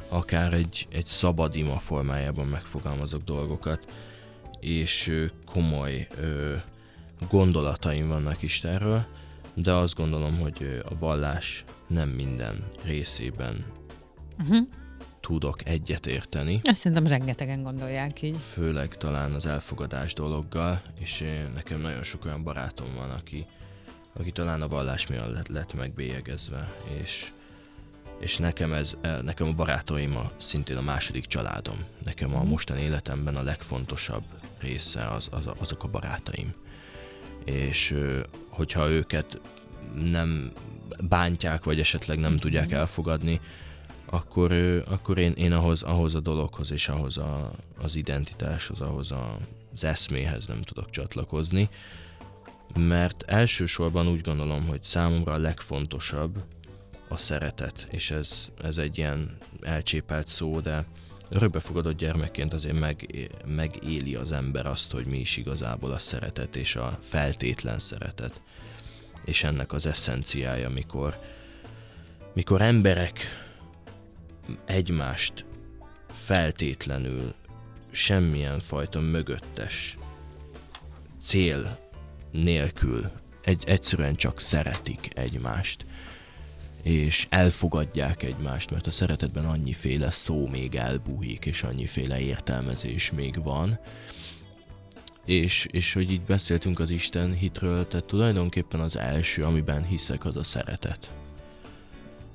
akár 0.09 0.53
egy, 0.53 0.87
egy 0.91 1.07
szabad 1.07 1.55
ima 1.55 1.79
formájában 1.79 2.47
megfogalmazok 2.47 3.23
dolgokat, 3.23 3.87
és 4.61 5.27
komoly 5.47 6.07
ö, 6.21 6.55
gondolataim 7.31 8.09
vannak 8.09 8.43
Istenről, 8.43 9.05
de 9.55 9.73
azt 9.73 9.95
gondolom, 9.95 10.39
hogy 10.39 10.83
a 10.89 10.99
vallás 10.99 11.65
nem 11.87 12.09
minden 12.09 12.65
részében 12.85 13.65
Uh-huh. 14.39 14.69
Tudok 15.27 15.69
egyet 15.69 16.07
érteni. 16.07 16.61
Azt 16.63 16.81
szerintem 16.81 17.07
rengetegen 17.07 17.63
gondolják 17.63 18.23
így. 18.23 18.37
főleg 18.53 18.97
talán 18.97 19.33
az 19.33 19.47
elfogadás 19.47 20.13
dologgal, 20.13 20.83
és 20.99 21.25
nekem 21.55 21.81
nagyon 21.81 22.03
sok 22.03 22.25
olyan 22.25 22.43
barátom 22.43 22.95
van, 22.97 23.11
aki, 23.11 23.47
aki 24.13 24.33
talán 24.33 24.63
a 24.63 24.69
vallás 24.69 25.07
miatt 25.07 25.33
lett, 25.33 25.49
lett 25.49 25.75
megbélyegezve, 25.75 26.73
és, 27.03 27.31
és 28.19 28.37
nekem, 28.37 28.73
ez, 28.73 28.97
eh, 29.01 29.23
nekem 29.23 29.47
a 29.47 29.53
barátaim 29.53 30.17
a, 30.17 30.31
szintén 30.37 30.77
a 30.77 30.83
második 30.83 31.27
családom. 31.27 31.85
Nekem 32.05 32.35
a 32.35 32.43
mostani 32.43 32.83
életemben 32.83 33.37
a 33.37 33.43
legfontosabb 33.43 34.25
része 34.59 35.07
az, 35.07 35.29
az, 35.31 35.49
azok 35.59 35.85
a 35.85 35.89
barátaim. 35.89 36.55
És 37.45 37.95
hogyha 38.49 38.89
őket 38.89 39.41
nem 39.95 40.53
bántják, 41.09 41.65
vagy 41.65 41.81
esetleg 41.81 42.19
nem 42.19 42.37
tudják 42.37 42.73
elfogadni, 42.73 43.41
akkor, 44.07 44.53
akkor 44.89 45.19
én, 45.19 45.33
én 45.33 45.53
ahhoz, 45.53 45.83
ahhoz 45.83 46.15
a 46.15 46.21
dologhoz 46.21 46.71
és 46.71 46.89
ahhoz 46.89 47.19
a, 47.19 47.51
az 47.79 47.97
identitáshoz, 47.97 48.81
ahhoz 48.81 49.13
a, 49.13 49.39
az 49.75 49.85
eszméhez 49.85 50.47
nem 50.47 50.63
tudok 50.63 50.91
csatlakozni, 50.91 51.69
mert 52.79 53.23
elsősorban 53.27 54.09
úgy 54.09 54.21
gondolom, 54.21 54.67
hogy 54.67 54.85
számomra 54.85 55.33
a 55.33 55.39
legfontosabb 55.39 56.43
a 57.09 57.17
szeretet, 57.17 57.87
és 57.91 58.11
ez, 58.11 58.49
ez 58.63 58.79
egy 58.79 58.99
ilyen 58.99 59.37
elcsépelt 59.63 60.29
szó, 60.29 60.61
de 60.61 60.85
örökbefogadott 61.29 61.97
gyermekként 61.97 62.53
azért 62.53 62.79
meg, 62.79 63.29
megéli 63.47 64.15
az 64.15 64.33
ember 64.33 64.67
azt, 64.67 64.93
hogy 64.93 65.07
mi 65.07 65.19
is 65.19 65.37
igazából 65.37 65.93
a 65.93 65.99
szeretet 65.99 66.57
és 66.57 66.77
a 66.77 66.99
feltétlen 67.03 67.79
szeretet. 67.79 68.41
És 69.25 69.45
ennek 69.45 69.73
az 69.73 69.87
eszenciája, 69.87 70.69
mikor, 70.69 71.17
mikor 72.33 72.63
emberek 72.63 73.44
egymást 74.65 75.45
feltétlenül 76.09 77.35
semmilyen 77.91 78.61
fajta 78.61 79.01
mögöttes 79.01 79.97
cél 81.23 81.79
nélkül 82.31 83.11
egy, 83.43 83.65
egyszerűen 83.67 84.15
csak 84.15 84.41
szeretik 84.41 85.09
egymást 85.15 85.85
és 86.85 87.27
elfogadják 87.31 88.23
egymást, 88.23 88.71
mert 88.71 88.87
a 88.87 88.91
szeretetben 88.91 89.45
annyiféle 89.45 90.11
szó 90.11 90.47
még 90.49 90.75
elbújik, 90.75 91.47
és 91.47 91.63
annyiféle 91.63 92.21
értelmezés 92.21 93.13
még 93.13 93.43
van. 93.43 93.79
És, 95.25 95.67
és 95.71 95.93
hogy 95.93 96.11
így 96.11 96.21
beszéltünk 96.21 96.79
az 96.79 96.91
Isten 96.91 97.33
hitről, 97.33 97.89
tehát 97.89 98.07
tulajdonképpen 98.07 98.81
az 98.81 98.97
első, 98.97 99.43
amiben 99.43 99.85
hiszek, 99.85 100.25
az 100.25 100.37
a 100.37 100.43
szeretet. 100.43 101.11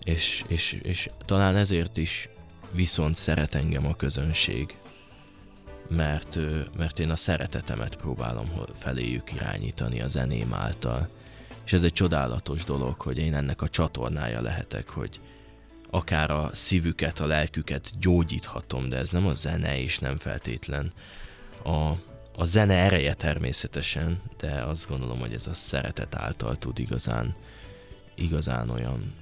És, 0.09 0.43
és, 0.47 0.79
és 0.81 1.09
talán 1.25 1.55
ezért 1.55 1.97
is 1.97 2.29
viszont 2.71 3.15
szeret 3.15 3.55
engem 3.55 3.85
a 3.85 3.95
közönség, 3.95 4.77
mert, 5.87 6.37
mert 6.77 6.99
én 6.99 7.09
a 7.09 7.15
szeretetemet 7.15 7.95
próbálom 7.95 8.51
feléjük 8.73 9.33
irányítani 9.33 10.01
a 10.01 10.07
zeném 10.07 10.53
által. 10.53 11.09
És 11.65 11.73
ez 11.73 11.83
egy 11.83 11.93
csodálatos 11.93 12.63
dolog, 12.63 13.01
hogy 13.01 13.17
én 13.17 13.35
ennek 13.35 13.61
a 13.61 13.69
csatornája 13.69 14.41
lehetek, 14.41 14.89
hogy 14.89 15.19
akár 15.89 16.31
a 16.31 16.49
szívüket, 16.53 17.19
a 17.19 17.25
lelküket 17.25 17.99
gyógyíthatom, 17.99 18.89
de 18.89 18.97
ez 18.97 19.09
nem 19.09 19.27
a 19.27 19.35
zene, 19.35 19.79
és 19.79 19.99
nem 19.99 20.17
feltétlen 20.17 20.91
a, 21.63 21.89
a 22.35 22.45
zene 22.45 22.73
ereje 22.73 23.13
természetesen, 23.13 24.21
de 24.37 24.63
azt 24.63 24.87
gondolom, 24.87 25.19
hogy 25.19 25.33
ez 25.33 25.47
a 25.47 25.53
szeretet 25.53 26.15
által 26.15 26.55
tud 26.55 26.79
igazán, 26.79 27.35
igazán 28.15 28.69
olyan, 28.69 29.13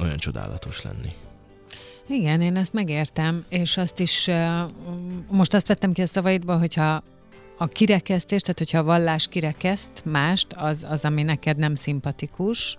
olyan 0.00 0.16
csodálatos 0.16 0.82
lenni. 0.82 1.12
Igen, 2.08 2.40
én 2.40 2.56
ezt 2.56 2.72
megértem, 2.72 3.44
és 3.48 3.76
azt 3.76 4.00
is, 4.00 4.30
most 5.30 5.54
azt 5.54 5.66
vettem 5.66 5.92
ki 5.92 6.02
a 6.02 6.06
szavaidba, 6.06 6.58
hogyha 6.58 7.02
a 7.58 7.66
kirekesztés, 7.66 8.40
tehát 8.40 8.58
hogyha 8.58 8.78
a 8.78 8.82
vallás 8.82 9.28
kirekeszt 9.28 10.02
mást, 10.04 10.46
az, 10.52 10.86
az 10.88 11.04
ami 11.04 11.22
neked 11.22 11.56
nem 11.56 11.74
szimpatikus, 11.74 12.78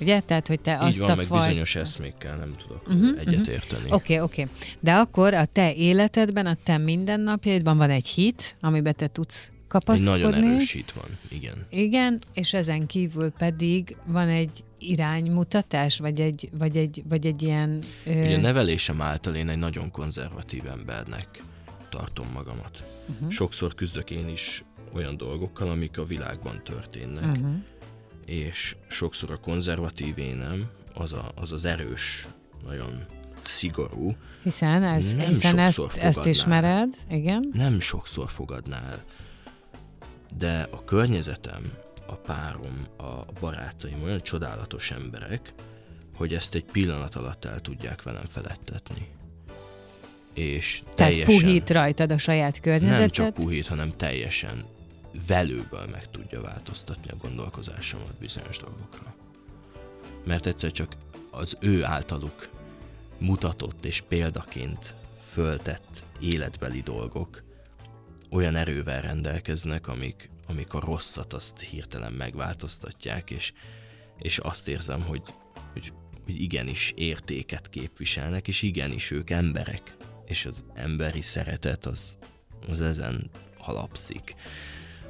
Ugye? 0.00 0.20
Tehát, 0.20 0.48
hogy 0.48 0.60
te 0.60 0.72
Így 0.72 0.88
azt 0.88 0.98
van, 0.98 1.10
a 1.10 1.14
meg 1.14 1.26
fajt... 1.26 1.46
bizonyos 1.46 1.76
eszmékkel 1.76 2.36
nem 2.36 2.54
tudok 2.56 2.88
uh-huh, 2.88 3.20
egyetérteni. 3.20 3.90
Oké, 3.90 4.12
uh-huh. 4.12 4.24
oké. 4.24 4.42
Okay, 4.42 4.44
okay. 4.44 4.76
De 4.80 4.94
akkor 4.94 5.34
a 5.34 5.44
te 5.44 5.74
életedben, 5.74 6.46
a 6.46 6.54
te 6.62 6.78
mindennapjaidban 6.78 7.76
van 7.76 7.90
egy 7.90 8.06
hit, 8.06 8.56
amiben 8.60 8.94
te 8.96 9.06
tudsz 9.06 9.50
kapaszkodni. 9.68 10.22
Egy 10.22 10.28
nagyon 10.28 10.44
erős 10.44 10.72
hit 10.72 10.92
van, 10.92 11.18
igen. 11.28 11.66
Igen, 11.70 12.22
és 12.34 12.54
ezen 12.54 12.86
kívül 12.86 13.30
pedig 13.30 13.96
van 14.06 14.28
egy 14.28 14.64
iránymutatás, 14.78 15.98
vagy 15.98 16.20
egy, 16.20 16.48
vagy 16.58 16.76
egy, 16.76 17.02
vagy 17.08 17.26
egy 17.26 17.42
ilyen... 17.42 17.82
Ugye 18.06 18.36
ö... 18.36 18.40
nevelésem 18.40 19.02
által 19.02 19.34
én 19.34 19.48
egy 19.48 19.58
nagyon 19.58 19.90
konzervatív 19.90 20.66
embernek 20.66 21.42
tartom 21.88 22.26
magamat. 22.32 22.84
Uh-huh. 23.08 23.30
Sokszor 23.30 23.74
küzdök 23.74 24.10
én 24.10 24.28
is 24.28 24.64
olyan 24.92 25.16
dolgokkal, 25.16 25.70
amik 25.70 25.98
a 25.98 26.04
világban 26.04 26.60
történnek, 26.64 27.36
uh-huh. 27.36 27.54
és 28.26 28.76
sokszor 28.88 29.30
a 29.30 29.36
konzervatív 29.36 30.18
énem 30.18 30.68
az, 30.94 31.12
a, 31.12 31.32
az 31.34 31.52
az 31.52 31.64
erős, 31.64 32.26
nagyon 32.66 33.04
szigorú. 33.40 34.16
Hiszen, 34.42 34.82
ez, 34.82 35.14
nem 35.14 35.26
hiszen 35.26 35.58
ezt, 35.58 35.80
ezt 35.96 36.24
ismered, 36.24 36.94
igen. 37.10 37.50
Nem 37.52 37.80
sokszor 37.80 38.30
fogadnál, 38.30 39.02
de 40.38 40.66
a 40.70 40.84
környezetem, 40.84 41.72
a 42.08 42.14
párom, 42.14 42.86
a 42.96 43.24
barátaim 43.40 44.02
olyan 44.02 44.22
csodálatos 44.22 44.90
emberek, 44.90 45.52
hogy 46.14 46.34
ezt 46.34 46.54
egy 46.54 46.64
pillanat 46.64 47.14
alatt 47.14 47.44
el 47.44 47.60
tudják 47.60 48.02
velem 48.02 48.24
felettetni 48.24 49.08
és 50.38 50.82
teljesen... 50.94 51.26
Tehát 51.26 51.42
puhít 51.42 51.70
rajtad 51.70 52.12
a 52.12 52.18
saját 52.18 52.60
környezetet? 52.60 52.98
Nem 52.98 53.08
csak 53.08 53.34
puhít, 53.34 53.66
hanem 53.66 53.96
teljesen 53.96 54.64
velőből 55.26 55.86
meg 55.90 56.10
tudja 56.10 56.40
változtatni 56.40 57.10
a 57.10 57.16
gondolkozásomat 57.16 58.18
bizonyos 58.18 58.58
dolgokra. 58.58 59.14
Mert 60.24 60.46
egyszer 60.46 60.72
csak 60.72 60.92
az 61.30 61.56
ő 61.60 61.84
általuk 61.84 62.48
mutatott 63.18 63.84
és 63.84 64.00
példaként 64.00 64.94
föltett 65.30 66.04
életbeli 66.20 66.80
dolgok 66.80 67.42
olyan 68.30 68.56
erővel 68.56 69.00
rendelkeznek, 69.00 69.88
amik, 69.88 70.28
amik 70.48 70.72
a 70.72 70.80
rosszat 70.80 71.32
azt 71.32 71.60
hirtelen 71.60 72.12
megváltoztatják, 72.12 73.30
és, 73.30 73.52
és 74.18 74.38
azt 74.38 74.68
érzem, 74.68 75.02
hogy, 75.02 75.22
hogy, 75.72 75.92
hogy 76.24 76.40
igenis 76.40 76.92
értéket 76.96 77.68
képviselnek, 77.68 78.48
és 78.48 78.62
igenis 78.62 79.10
ők 79.10 79.30
emberek, 79.30 79.96
és 80.26 80.46
az 80.46 80.64
emberi 80.74 81.22
szeretet 81.22 81.86
az, 81.86 82.18
az 82.68 82.80
ezen 82.80 83.30
alapszik. 83.58 84.34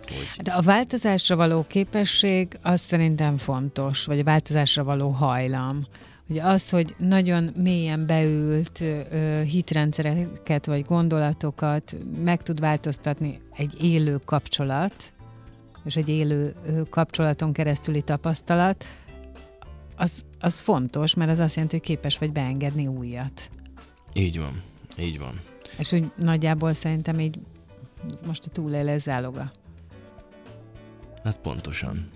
Hogy... 0.07 0.43
De 0.43 0.53
a 0.53 0.61
változásra 0.61 1.37
való 1.37 1.65
képesség 1.69 2.59
az 2.63 2.81
szerintem 2.81 3.37
fontos, 3.37 4.05
vagy 4.05 4.19
a 4.19 4.25
változásra 4.25 4.85
való 4.85 5.09
hajlam. 5.11 5.87
Ugye 6.29 6.43
az, 6.43 6.71
hogy 6.71 6.95
nagyon 6.99 7.53
mélyen 7.57 8.07
beült 8.07 8.81
ö, 8.81 9.43
hitrendszereket 9.43 10.67
vagy 10.67 10.85
gondolatokat 10.85 11.97
meg 12.25 12.43
tud 12.43 12.61
változtatni 12.61 13.41
egy 13.57 13.85
élő 13.85 14.21
kapcsolat, 14.25 15.13
és 15.89 15.97
egy 15.97 16.09
élő 16.09 16.55
kapcsolaton 16.91 17.53
keresztüli 17.53 18.03
tapasztalat, 18.03 18.85
az, 19.97 20.25
az 20.39 20.59
fontos, 20.59 21.15
mert 21.15 21.31
az 21.31 21.39
azt 21.39 21.55
jelenti, 21.55 21.77
hogy 21.77 21.87
képes 21.87 22.19
vagy 22.19 22.33
beengedni 22.33 22.87
újat. 22.87 23.51
Így 24.13 24.39
van. 24.39 24.63
Így 24.99 25.19
van. 25.19 25.41
És 25.79 25.93
úgy 25.93 26.11
nagyjából 26.17 26.73
szerintem 26.73 27.21
így 27.21 27.39
ez 28.13 28.23
most 28.23 28.47
a 28.47 28.51
túlélés 28.51 29.01
záloga. 29.01 29.51
Hát 31.25 31.39
pontosan. 31.39 32.11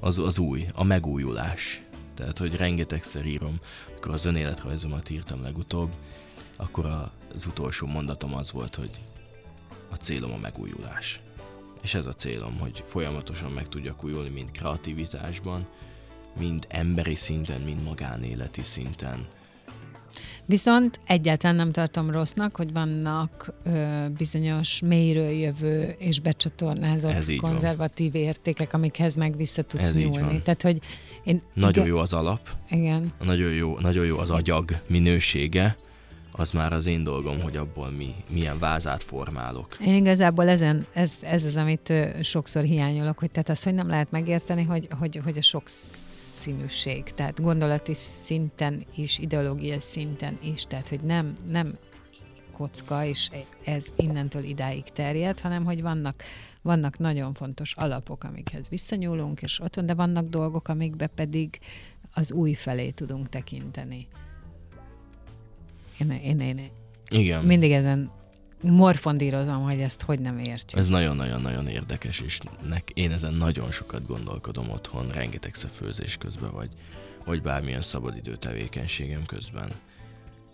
Az, 0.00 0.18
az 0.18 0.38
új, 0.38 0.66
a 0.74 0.84
megújulás. 0.84 1.82
Tehát, 2.14 2.38
hogy 2.38 2.56
rengetegszer 2.56 3.26
írom, 3.26 3.58
akkor 3.96 4.12
az 4.12 4.24
önéletrajzomat 4.24 5.10
írtam 5.10 5.42
legutóbb, 5.42 5.90
akkor 6.56 7.10
az 7.34 7.46
utolsó 7.46 7.86
mondatom 7.86 8.34
az 8.34 8.52
volt, 8.52 8.74
hogy 8.74 8.90
a 9.90 9.94
célom 9.94 10.32
a 10.32 10.36
megújulás. 10.36 11.20
És 11.82 11.94
ez 11.94 12.06
a 12.06 12.12
célom, 12.12 12.58
hogy 12.58 12.84
folyamatosan 12.86 13.50
meg 13.50 13.68
tudjak 13.68 14.04
újulni, 14.04 14.28
mind 14.28 14.50
kreativitásban, 14.50 15.66
mind 16.38 16.66
emberi 16.68 17.14
szinten, 17.14 17.60
mind 17.60 17.82
magánéleti 17.82 18.62
szinten, 18.62 19.26
Viszont 20.50 21.00
egyáltalán 21.06 21.56
nem 21.56 21.72
tartom 21.72 22.10
rossznak, 22.10 22.56
hogy 22.56 22.72
vannak 22.72 23.52
ö, 23.64 24.06
bizonyos 24.16 24.80
mélyről 24.80 25.28
jövő 25.28 25.94
és 25.98 26.20
becsatornázott 26.20 27.36
konzervatív 27.36 28.12
van. 28.12 28.22
értékek, 28.22 28.72
amikhez 28.72 29.16
meg 29.16 29.36
vissza 29.36 29.62
tudsz 29.62 29.82
Ez 29.82 29.94
nyúlni. 29.94 30.40
Tehát, 30.42 30.62
hogy 30.62 30.78
én, 31.24 31.40
nagyon 31.54 31.72
igen, 31.72 31.86
jó 31.86 31.98
az 31.98 32.12
alap. 32.12 32.48
Igen. 32.70 33.12
Nagyon 33.22 33.52
jó, 33.52 33.78
nagyon 33.78 34.06
jó 34.06 34.18
az 34.18 34.30
agyag 34.30 34.82
minősége 34.86 35.76
az 36.32 36.50
már 36.50 36.72
az 36.72 36.86
én 36.86 37.04
dolgom, 37.04 37.40
hogy 37.40 37.56
abból 37.56 37.90
mi, 37.90 38.14
milyen 38.30 38.58
vázát 38.58 39.02
formálok. 39.02 39.76
Én 39.80 39.94
igazából 39.94 40.48
ezen, 40.48 40.86
ez, 40.92 41.12
ez 41.22 41.44
az, 41.44 41.56
amit 41.56 41.92
sokszor 42.20 42.62
hiányolok, 42.62 43.18
hogy 43.18 43.30
tehát 43.30 43.48
azt, 43.48 43.64
hogy 43.64 43.74
nem 43.74 43.88
lehet 43.88 44.10
megérteni, 44.10 44.64
hogy, 44.64 44.88
hogy, 44.98 45.20
hogy 45.24 45.38
a 45.38 45.42
sok 45.42 45.68
sokszínűség, 46.40 47.04
tehát 47.04 47.42
gondolati 47.42 47.94
szinten 47.94 48.84
is, 48.96 49.18
ideológiai 49.18 49.80
szinten 49.80 50.38
is, 50.42 50.64
tehát 50.64 50.88
hogy 50.88 51.00
nem, 51.00 51.32
nem 51.48 51.78
kocka, 52.52 53.04
és 53.04 53.30
ez 53.64 53.86
innentől 53.96 54.42
idáig 54.42 54.84
terjed, 54.84 55.40
hanem 55.40 55.64
hogy 55.64 55.82
vannak, 55.82 56.22
vannak 56.62 56.98
nagyon 56.98 57.32
fontos 57.32 57.74
alapok, 57.74 58.24
amikhez 58.24 58.68
visszanyúlunk, 58.68 59.40
és 59.40 59.60
ott 59.60 59.74
van, 59.74 59.86
de 59.86 59.94
vannak 59.94 60.28
dolgok, 60.28 60.68
amikbe 60.68 61.06
pedig 61.06 61.58
az 62.14 62.32
új 62.32 62.52
felé 62.52 62.90
tudunk 62.90 63.28
tekinteni. 63.28 64.08
Én, 66.00 66.20
én, 66.22 66.40
én, 66.40 66.60
Igen. 67.10 67.44
mindig 67.44 67.72
ezen 67.72 68.10
morfondírozom, 68.62 69.62
hogy 69.62 69.80
ezt 69.80 70.02
hogy 70.02 70.20
nem 70.20 70.38
értjük. 70.38 70.80
Ez 70.80 70.88
nagyon-nagyon-nagyon 70.88 71.66
érdekes, 71.66 72.20
és 72.20 72.38
nek, 72.68 72.90
én 72.94 73.12
ezen 73.12 73.34
nagyon 73.34 73.70
sokat 73.70 74.06
gondolkodom 74.06 74.70
otthon, 74.70 75.08
rengeteg 75.08 75.54
főzés 75.54 76.16
közben, 76.16 76.50
vagy, 76.52 76.68
vagy 77.24 77.42
bármilyen 77.42 77.82
szabadidő 77.82 78.36
tevékenységem 78.36 79.26
közben. 79.26 79.68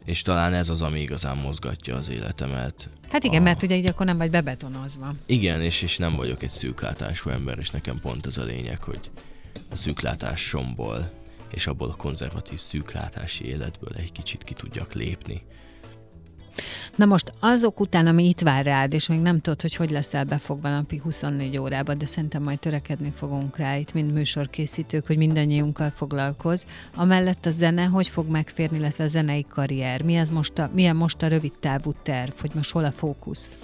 És 0.05 0.22
talán 0.22 0.53
ez 0.53 0.68
az, 0.68 0.82
ami 0.82 1.01
igazán 1.01 1.36
mozgatja 1.36 1.97
az 1.97 2.09
életemet. 2.11 2.88
Hát 3.09 3.24
igen, 3.24 3.40
a... 3.40 3.44
mert 3.44 3.62
ugye 3.62 3.76
így 3.76 3.86
akkor 3.86 4.07
nem 4.07 4.16
vagy 4.16 4.30
bebetonozva. 4.30 5.12
Igen, 5.26 5.61
és, 5.61 5.82
és 5.82 5.97
nem 5.97 6.16
vagyok 6.16 6.42
egy 6.42 6.51
szűklátású 6.51 7.30
ember, 7.30 7.59
és 7.59 7.70
nekem 7.70 8.01
pont 8.01 8.26
ez 8.26 8.38
a 8.38 8.44
lényeg, 8.44 8.82
hogy 8.82 9.11
a 9.70 9.76
szűklátásomból 9.76 11.11
és 11.51 11.66
abból 11.66 11.88
a 11.88 11.97
konzervatív 11.97 12.59
szűklátási 12.59 13.44
életből 13.44 13.92
egy 13.97 14.12
kicsit 14.12 14.44
ki 14.44 14.55
tudjak 14.55 14.92
lépni. 14.92 15.42
Na 16.97 17.05
most 17.05 17.32
azok 17.40 17.80
után, 17.80 18.07
ami 18.07 18.28
itt 18.28 18.40
vár 18.40 18.64
rád, 18.64 18.92
és 18.92 19.07
még 19.07 19.20
nem 19.20 19.40
tudod, 19.40 19.61
hogy 19.61 19.74
hogy 19.74 19.90
leszel 19.90 20.24
befogva 20.24 20.68
napi 20.68 20.97
24 20.97 21.59
órában, 21.59 21.99
de 21.99 22.07
szerintem 22.07 22.42
majd 22.42 22.59
törekedni 22.59 23.12
fogunk 23.16 23.57
rá 23.57 23.76
itt, 23.76 23.92
mint 23.92 24.12
műsorkészítők, 24.12 25.07
hogy 25.07 25.16
mindannyiunkkal 25.16 25.90
foglalkoz. 25.90 26.66
Amellett 26.94 27.47
a 27.47 27.51
zene 27.51 27.84
hogy 27.84 28.09
fog 28.09 28.28
megférni, 28.28 28.76
illetve 28.76 29.05
a 29.05 29.07
zenei 29.07 29.47
karrier? 29.49 30.03
Mi 30.03 30.14
ez 30.14 30.30
most 30.30 30.59
a, 30.59 30.70
milyen 30.72 30.97
most 30.97 31.22
a 31.22 31.28
rövid 31.28 31.53
távú 31.61 31.92
terv, 32.03 32.32
hogy 32.40 32.51
most 32.55 32.70
hol 32.70 32.84
a 32.84 32.92
fókusz? 32.92 33.59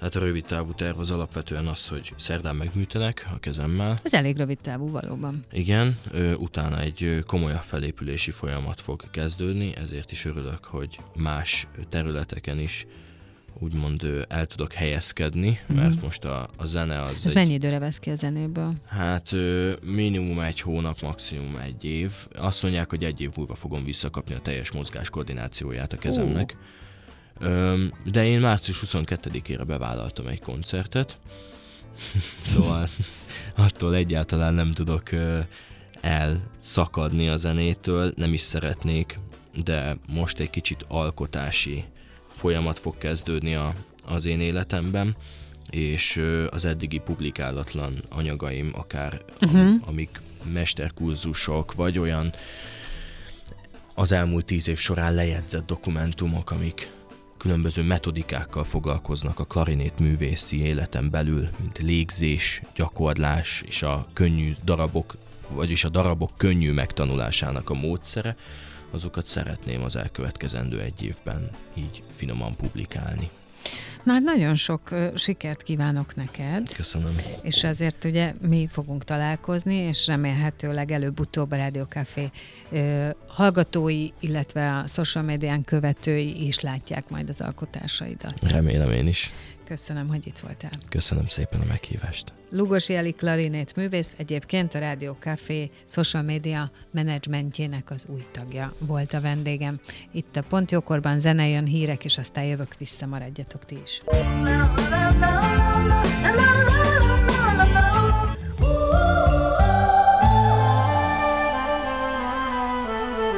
Hát 0.00 0.14
a 0.14 0.18
rövid 0.18 0.44
távú 0.44 0.72
terv 0.72 0.98
az 0.98 1.10
alapvetően 1.10 1.66
az, 1.66 1.88
hogy 1.88 2.12
szerdán 2.16 2.56
megműtenek 2.56 3.28
a 3.34 3.38
kezemmel. 3.38 3.98
Ez 4.02 4.14
elég 4.14 4.36
rövid 4.36 4.58
távú 4.58 4.90
valóban. 4.90 5.44
Igen, 5.52 5.98
utána 6.36 6.80
egy 6.80 7.22
komolyabb 7.26 7.62
felépülési 7.62 8.30
folyamat 8.30 8.80
fog 8.80 9.02
kezdődni, 9.10 9.76
ezért 9.76 10.12
is 10.12 10.24
örülök, 10.24 10.64
hogy 10.64 10.98
más 11.16 11.66
területeken 11.88 12.58
is 12.58 12.86
úgymond 13.60 14.24
el 14.28 14.46
tudok 14.46 14.72
helyezkedni, 14.72 15.58
mert 15.66 16.02
most 16.02 16.24
a, 16.24 16.48
a 16.56 16.64
zene 16.66 17.02
az 17.02 17.08
Mhm. 17.08 17.16
Ez 17.16 17.24
egy, 17.24 17.34
mennyi 17.34 17.52
időre 17.52 17.78
vesz 17.78 17.98
ki 17.98 18.10
a 18.10 18.14
zenéből? 18.14 18.72
Hát 18.86 19.34
minimum 19.82 20.40
egy 20.40 20.60
hónap, 20.60 21.00
maximum 21.02 21.56
egy 21.56 21.84
év. 21.84 22.12
Azt 22.36 22.62
mondják, 22.62 22.90
hogy 22.90 23.04
egy 23.04 23.20
év 23.20 23.30
múlva 23.36 23.54
fogom 23.54 23.84
visszakapni 23.84 24.34
a 24.34 24.40
teljes 24.40 24.70
mozgás 24.70 25.10
koordinációját 25.10 25.92
a 25.92 25.96
kezemnek. 25.96 26.56
Ö, 26.56 26.77
de 28.04 28.26
én 28.26 28.40
március 28.40 28.82
22-ére 28.86 29.62
bevállaltam 29.66 30.26
egy 30.26 30.40
koncertet, 30.40 31.18
szóval 32.52 32.86
attól 33.54 33.94
egyáltalán 33.94 34.54
nem 34.54 34.72
tudok 34.72 35.10
elszakadni 36.00 37.28
a 37.28 37.36
zenétől, 37.36 38.12
nem 38.16 38.32
is 38.32 38.40
szeretnék, 38.40 39.18
de 39.64 39.96
most 40.06 40.40
egy 40.40 40.50
kicsit 40.50 40.84
alkotási 40.88 41.84
folyamat 42.34 42.78
fog 42.78 42.98
kezdődni 42.98 43.54
a, 43.54 43.74
az 44.06 44.24
én 44.24 44.40
életemben, 44.40 45.16
és 45.70 46.22
az 46.50 46.64
eddigi 46.64 46.98
publikálatlan 46.98 48.02
anyagaim, 48.08 48.70
akár 48.74 49.22
uh-huh. 49.40 49.60
am, 49.60 49.82
amik 49.86 50.20
mesterkurzusok, 50.52 51.74
vagy 51.74 51.98
olyan 51.98 52.32
az 53.94 54.12
elmúlt 54.12 54.44
tíz 54.44 54.68
év 54.68 54.78
során 54.78 55.14
lejegyzett 55.14 55.66
dokumentumok, 55.66 56.50
amik 56.50 56.90
különböző 57.38 57.82
metodikákkal 57.82 58.64
foglalkoznak 58.64 59.38
a 59.38 59.44
klarinét 59.44 59.98
művészi 59.98 60.60
életen 60.60 61.10
belül, 61.10 61.48
mint 61.60 61.78
légzés, 61.78 62.62
gyakorlás 62.74 63.62
és 63.66 63.82
a 63.82 64.06
könnyű 64.12 64.54
darabok, 64.64 65.16
vagyis 65.48 65.84
a 65.84 65.88
darabok 65.88 66.30
könnyű 66.36 66.72
megtanulásának 66.72 67.70
a 67.70 67.74
módszere, 67.74 68.36
azokat 68.90 69.26
szeretném 69.26 69.82
az 69.82 69.96
elkövetkezendő 69.96 70.80
egy 70.80 71.02
évben 71.02 71.50
így 71.74 72.02
finoman 72.10 72.56
publikálni. 72.56 73.30
Na, 74.02 74.12
hát 74.12 74.22
nagyon 74.22 74.54
sok 74.54 74.94
sikert 75.14 75.62
kívánok 75.62 76.14
neked. 76.16 76.74
Köszönöm. 76.74 77.16
És 77.42 77.64
azért 77.64 78.04
ugye 78.04 78.34
mi 78.40 78.68
fogunk 78.70 79.04
találkozni, 79.04 79.74
és 79.74 80.06
remélhetőleg 80.06 80.90
előbb-utóbb 80.90 81.50
a 81.50 81.56
Rádió 81.56 81.84
Café 81.84 82.30
ö, 82.70 83.08
hallgatói, 83.26 84.08
illetve 84.20 84.76
a 84.76 84.86
social 84.86 85.24
médián 85.24 85.64
követői 85.64 86.46
is 86.46 86.60
látják 86.60 87.08
majd 87.08 87.28
az 87.28 87.40
alkotásaidat. 87.40 88.50
Remélem 88.50 88.90
én 88.90 89.06
is. 89.06 89.32
Köszönöm, 89.68 90.08
hogy 90.08 90.26
itt 90.26 90.38
voltál. 90.38 90.70
Köszönöm 90.88 91.26
szépen 91.26 91.60
a 91.60 91.64
meghívást. 91.64 92.32
Lugosi 92.50 92.94
Eli 92.94 93.12
klarinét 93.12 93.76
művész, 93.76 94.14
egyébként 94.16 94.74
a 94.74 94.78
Rádió 94.78 95.16
Café 95.20 95.70
social 95.86 96.22
media 96.22 96.70
menedzsmentjének 96.90 97.90
az 97.90 98.06
új 98.12 98.24
tagja 98.30 98.74
volt 98.78 99.12
a 99.12 99.20
vendégem. 99.20 99.80
Itt 100.12 100.36
a 100.36 100.42
Pontjókorban 100.42 101.18
zene 101.18 101.48
jön, 101.48 101.66
hírek, 101.66 102.04
és 102.04 102.18
aztán 102.18 102.44
jövök 102.44 102.74
vissza, 102.78 103.06
maradjatok 103.06 103.64
ti 103.64 103.78
is. 103.84 104.00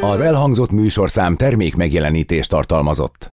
Az 0.01 0.21
elhangzott 0.21 0.71
műsorszám 0.71 1.37
termék 1.37 1.77
megjelenítést 1.77 2.51
tartalmazott. 2.51 3.29